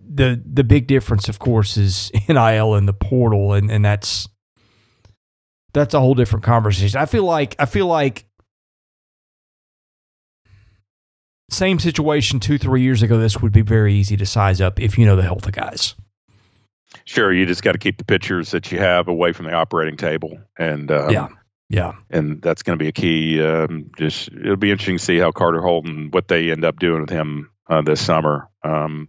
[0.01, 4.29] the the big difference, of course, is NIL and the portal, and and that's
[5.73, 7.01] that's a whole different conversation.
[7.01, 8.27] I feel like I feel like
[11.51, 14.97] same situation two, three years ago, this would be very easy to size up if
[14.99, 15.95] you know the health of guys.
[17.05, 19.97] Sure, you just got to keep the pitchers that you have away from the operating
[19.97, 21.29] table, and um, yeah,
[21.69, 23.43] yeah, and that's going to be a key.
[23.43, 27.01] Um, just it'll be interesting to see how Carter Holton what they end up doing
[27.01, 28.49] with him uh, this summer.
[28.63, 29.09] Um,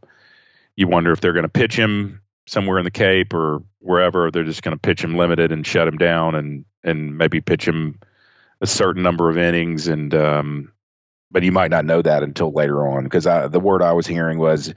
[0.76, 4.32] you wonder if they're going to pitch him somewhere in the Cape or wherever.
[4.32, 7.68] They're just going to pitch him limited and shut him down, and and maybe pitch
[7.68, 8.00] him
[8.62, 10.72] a certain number of innings and um,
[11.32, 14.38] but you might not know that until later on because the word I was hearing
[14.38, 14.74] was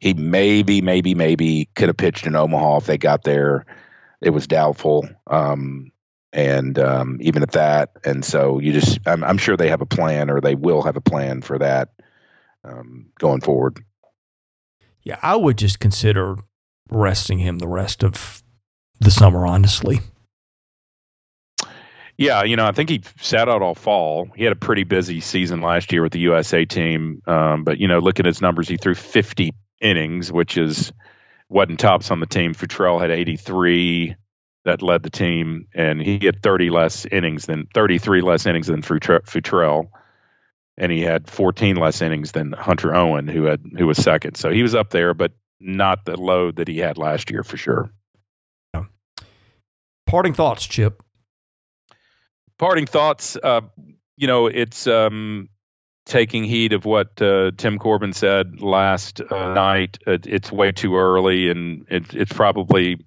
[0.00, 3.66] he maybe, maybe, maybe could have pitched in Omaha if they got there.
[4.20, 5.92] It was doubtful, um,
[6.32, 9.86] and um, even at that, and so you just, I'm, I'm, sure they have a
[9.86, 11.90] plan, or they will have a plan for that
[12.64, 13.84] um, going forward.
[15.02, 16.36] Yeah, I would just consider
[16.88, 18.42] resting him the rest of
[18.98, 20.00] the summer, honestly.
[22.16, 24.28] Yeah, you know, I think he sat out all fall.
[24.36, 27.88] He had a pretty busy season last year with the USA team, um, but you
[27.88, 28.68] know, look at his numbers.
[28.68, 30.92] He threw 50 innings, which is
[31.48, 32.54] wasn't tops on the team.
[32.54, 34.14] Futrell had 83
[34.64, 38.82] that led the team, and he had 30 less innings than 33 less innings than
[38.82, 39.88] Futrell,
[40.78, 44.36] and he had 14 less innings than Hunter Owen, who had who was second.
[44.36, 47.56] So he was up there, but not the load that he had last year for
[47.56, 47.90] sure.
[50.06, 51.02] Parting thoughts, Chip
[52.58, 53.36] parting thoughts.
[53.36, 53.62] Uh,
[54.16, 55.48] you know, it's um,
[56.06, 59.98] taking heed of what uh, Tim Corbin said last uh, night.
[60.06, 63.04] It, it's way too early, and it, it's probably.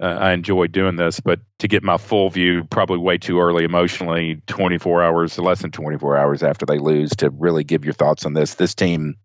[0.00, 3.64] Uh, I enjoy doing this, but to get my full view, probably way too early
[3.64, 4.40] emotionally.
[4.46, 7.92] Twenty four hours, less than twenty four hours after they lose, to really give your
[7.92, 8.54] thoughts on this.
[8.54, 9.16] This team,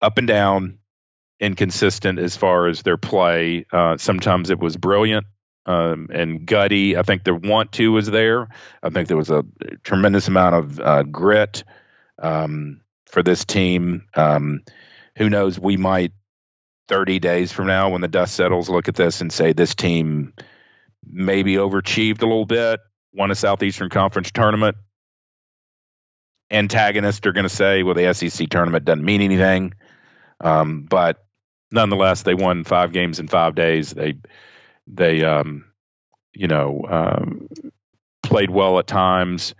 [0.00, 0.78] up and down,
[1.40, 3.66] inconsistent as far as their play.
[3.70, 5.26] Uh, sometimes it was brilliant
[5.66, 6.96] um, and gutty.
[6.96, 8.48] I think the want to was there.
[8.82, 9.44] I think there was a
[9.82, 11.64] tremendous amount of uh, grit
[12.22, 14.06] um, for this team.
[14.14, 14.62] Um,
[15.16, 15.58] who knows?
[15.58, 16.12] We might
[16.88, 20.32] 30 days from now, when the dust settles, look at this and say this team
[21.04, 22.80] maybe overachieved a little bit,
[23.12, 24.76] won a Southeastern Conference tournament.
[26.50, 29.74] Antagonists are going to say, well, the SEC tournament doesn't mean anything.
[30.40, 31.24] Um, but
[31.72, 33.90] nonetheless, they won five games in five days.
[33.90, 34.14] They
[34.86, 35.64] they, um,
[36.32, 37.48] you know, um,
[38.22, 39.54] played well at times,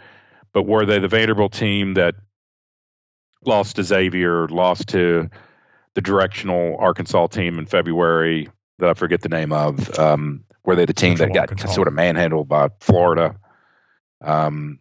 [0.53, 2.15] but were they the Vanderbilt team that
[3.45, 5.31] lost to Xavier, lost to
[5.95, 8.49] the directional Arkansas team in February
[8.79, 9.99] that I forget the name of?
[9.99, 11.73] Um, were they the team Central that got Arkansas.
[11.73, 13.37] sort of manhandled by Florida?
[14.21, 14.81] Um,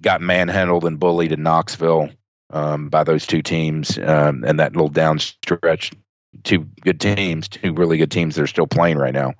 [0.00, 2.10] got manhandled and bullied in Knoxville
[2.50, 5.92] um, by those two teams, um, and that little down stretch.
[6.42, 9.34] Two good teams, two really good teams that are still playing right now.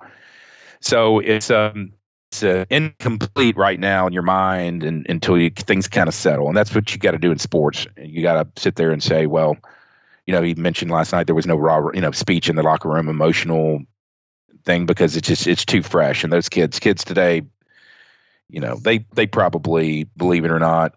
[0.85, 1.93] So it's um
[2.31, 6.47] it's uh, incomplete right now in your mind and, until you, things kind of settle,
[6.47, 7.87] and that's what you got to do in sports.
[7.97, 9.57] You got to sit there and say, well,
[10.25, 12.63] you know, he mentioned last night there was no raw, you know, speech in the
[12.63, 13.79] locker room, emotional
[14.63, 16.23] thing because it's just it's too fresh.
[16.23, 17.43] And those kids, kids today,
[18.49, 20.93] you know, they they probably believe it or not.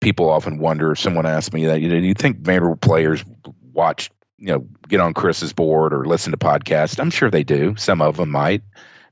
[0.00, 0.94] People often wonder.
[0.94, 1.80] Someone asked me that.
[1.80, 3.24] You know, do you think Vanderbilt players
[3.72, 7.00] watch, you know, get on Chris's board or listen to podcasts?
[7.00, 7.76] I'm sure they do.
[7.76, 8.62] Some of them might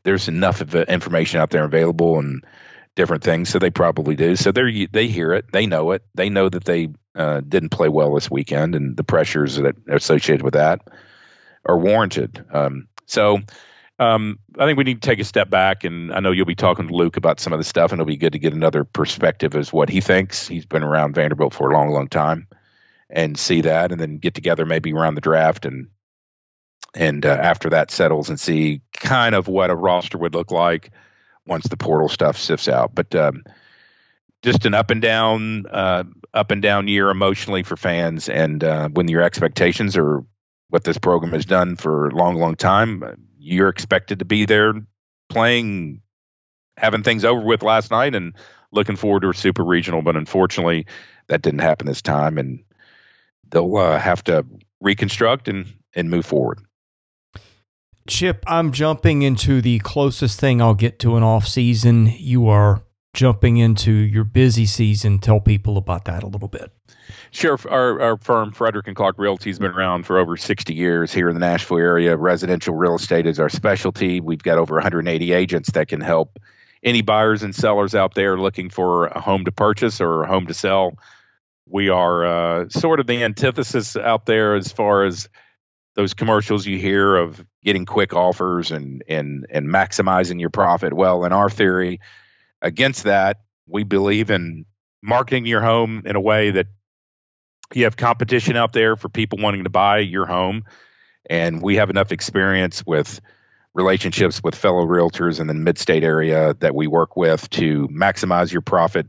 [0.05, 2.44] there's enough of information out there available and
[2.94, 4.36] different things, so they probably do.
[4.36, 7.89] So they they hear it, they know it, they know that they uh, didn't play
[7.89, 10.81] well this weekend, and the pressures that are associated with that
[11.66, 12.44] are warranted.
[12.52, 13.39] Um, so.
[13.97, 16.56] Um, I think we need to take a step back, and I know you'll be
[16.56, 18.82] talking to Luke about some of the stuff, and it'll be good to get another
[18.82, 20.48] perspective as what he thinks.
[20.48, 22.48] He's been around Vanderbilt for a long, long time,
[23.09, 25.90] and see that, and then get together maybe around the draft and
[26.94, 30.90] and uh, after that settles and see kind of what a roster would look like
[31.47, 32.94] once the portal stuff sifts out.
[32.94, 33.44] But um,
[34.43, 38.89] just an up and down, uh, up and down year emotionally for fans, and uh,
[38.90, 40.24] when your expectations are
[40.69, 44.74] what this program has done for a long, long time, you're expected to be there
[45.28, 46.01] playing,
[46.77, 48.35] having things over with last night, and
[48.70, 50.02] looking forward to a super regional.
[50.02, 50.86] But unfortunately,
[51.28, 52.62] that didn't happen this time, and
[53.51, 54.44] they'll uh, have to
[54.81, 56.61] reconstruct and and move forward.
[58.06, 62.12] Chip, I'm jumping into the closest thing I'll get to an off season.
[62.18, 62.82] You are
[63.14, 65.18] jumping into your busy season.
[65.20, 66.70] Tell people about that a little bit.
[67.31, 67.59] Sure.
[67.68, 71.28] Our, our firm, Fridrich and Clark Realty, has been around for over 60 years here
[71.28, 72.16] in the Nashville area.
[72.16, 74.20] Residential real estate is our specialty.
[74.20, 76.39] We've got over 180 agents that can help
[76.82, 80.47] any buyers and sellers out there looking for a home to purchase or a home
[80.48, 80.98] to sell.
[81.66, 85.31] We are uh, sort of the antithesis out there as far as
[85.94, 90.93] those commercials you hear of getting quick offers and and and maximizing your profit.
[90.93, 92.01] Well, in our theory,
[92.62, 94.66] against that, we believe in
[95.03, 96.66] marketing your home in a way that
[97.73, 100.65] you have competition out there for people wanting to buy your home,
[101.28, 103.20] and we have enough experience with
[103.74, 108.61] relationships with fellow realtors in the mid-state area that we work with to maximize your
[108.61, 109.09] profit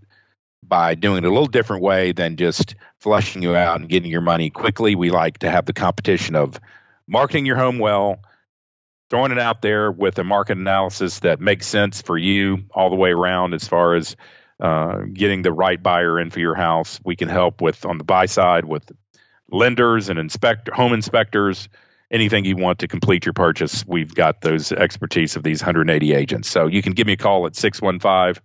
[0.64, 4.22] by doing it a little different way than just flushing you out and getting your
[4.22, 4.96] money quickly.
[4.96, 6.60] We like to have the competition of
[7.08, 8.20] marketing your home well,
[9.10, 12.96] throwing it out there with a market analysis that makes sense for you all the
[12.96, 14.16] way around as far as
[14.60, 17.00] uh, getting the right buyer in for your house.
[17.04, 18.90] We can help with on the buy side with
[19.50, 21.70] lenders and inspector home inspectors
[22.12, 26.50] anything you want to complete your purchase, we've got those expertise of these 180 agents.
[26.50, 28.42] So you can give me a call at 615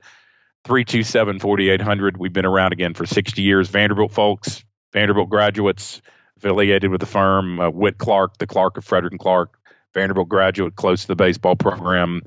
[0.64, 2.16] 327 4800.
[2.16, 3.68] We've been around again for 60 years.
[3.68, 6.00] Vanderbilt folks, Vanderbilt graduates
[6.36, 9.58] affiliated with the firm, uh, Whit Clark, the Clark of Fridrich and Clark,
[9.94, 12.22] Vanderbilt graduate close to the baseball program.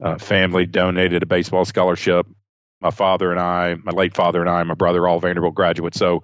[0.00, 2.26] Uh, family donated a baseball scholarship.
[2.80, 5.98] My father and I, my late father and I, my brother, all Vanderbilt graduates.
[5.98, 6.22] So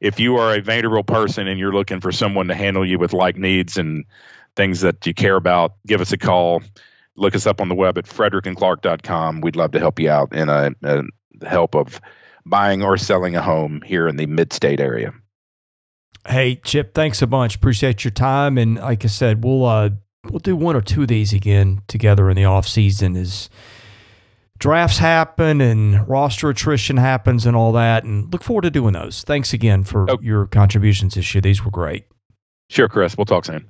[0.00, 3.12] if you are a Vanderbilt person and you're looking for someone to handle you with
[3.12, 4.04] like needs and
[4.54, 6.62] things that you care about, give us a call.
[7.16, 9.40] Look us up on the web at fridrichandclark.com.
[9.40, 11.02] We'd love to help you out in a, a
[11.46, 12.00] help of
[12.44, 15.12] buying or selling a home here in the mid-state area.
[16.28, 17.54] Hey Chip, thanks a bunch.
[17.54, 19.90] Appreciate your time, and like I said, we'll uh,
[20.30, 23.48] we'll do one or two of these again together in the off season as
[24.58, 28.04] drafts happen and roster attrition happens and all that.
[28.04, 29.22] And look forward to doing those.
[29.22, 30.18] Thanks again for oh.
[30.20, 31.42] your contributions this year.
[31.42, 32.06] These were great.
[32.68, 33.16] Sure, Chris.
[33.16, 33.66] We'll talk soon.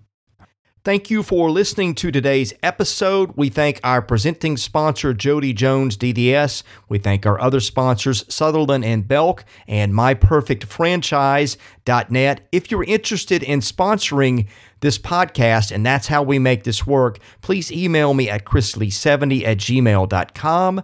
[0.86, 3.32] Thank you for listening to today's episode.
[3.34, 6.62] We thank our presenting sponsor, Jody Jones DDS.
[6.88, 12.48] We thank our other sponsors, Sutherland and Belk and MyPerfectFranchise.net.
[12.52, 14.46] If you're interested in sponsoring
[14.80, 19.58] this podcast, and that's how we make this work, please email me at chrislee70 at
[19.58, 20.82] gmail.com.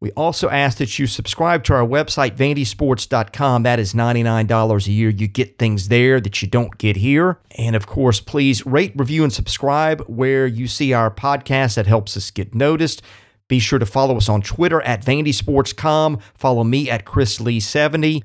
[0.00, 3.62] We also ask that you subscribe to our website, vandysports.com.
[3.62, 5.08] That is $99 a year.
[5.08, 7.40] You get things there that you don't get here.
[7.52, 11.76] And of course, please rate, review, and subscribe where you see our podcast.
[11.76, 13.00] That helps us get noticed.
[13.48, 16.18] Be sure to follow us on Twitter at vandysports.com.
[16.34, 18.24] Follow me at chrislee70.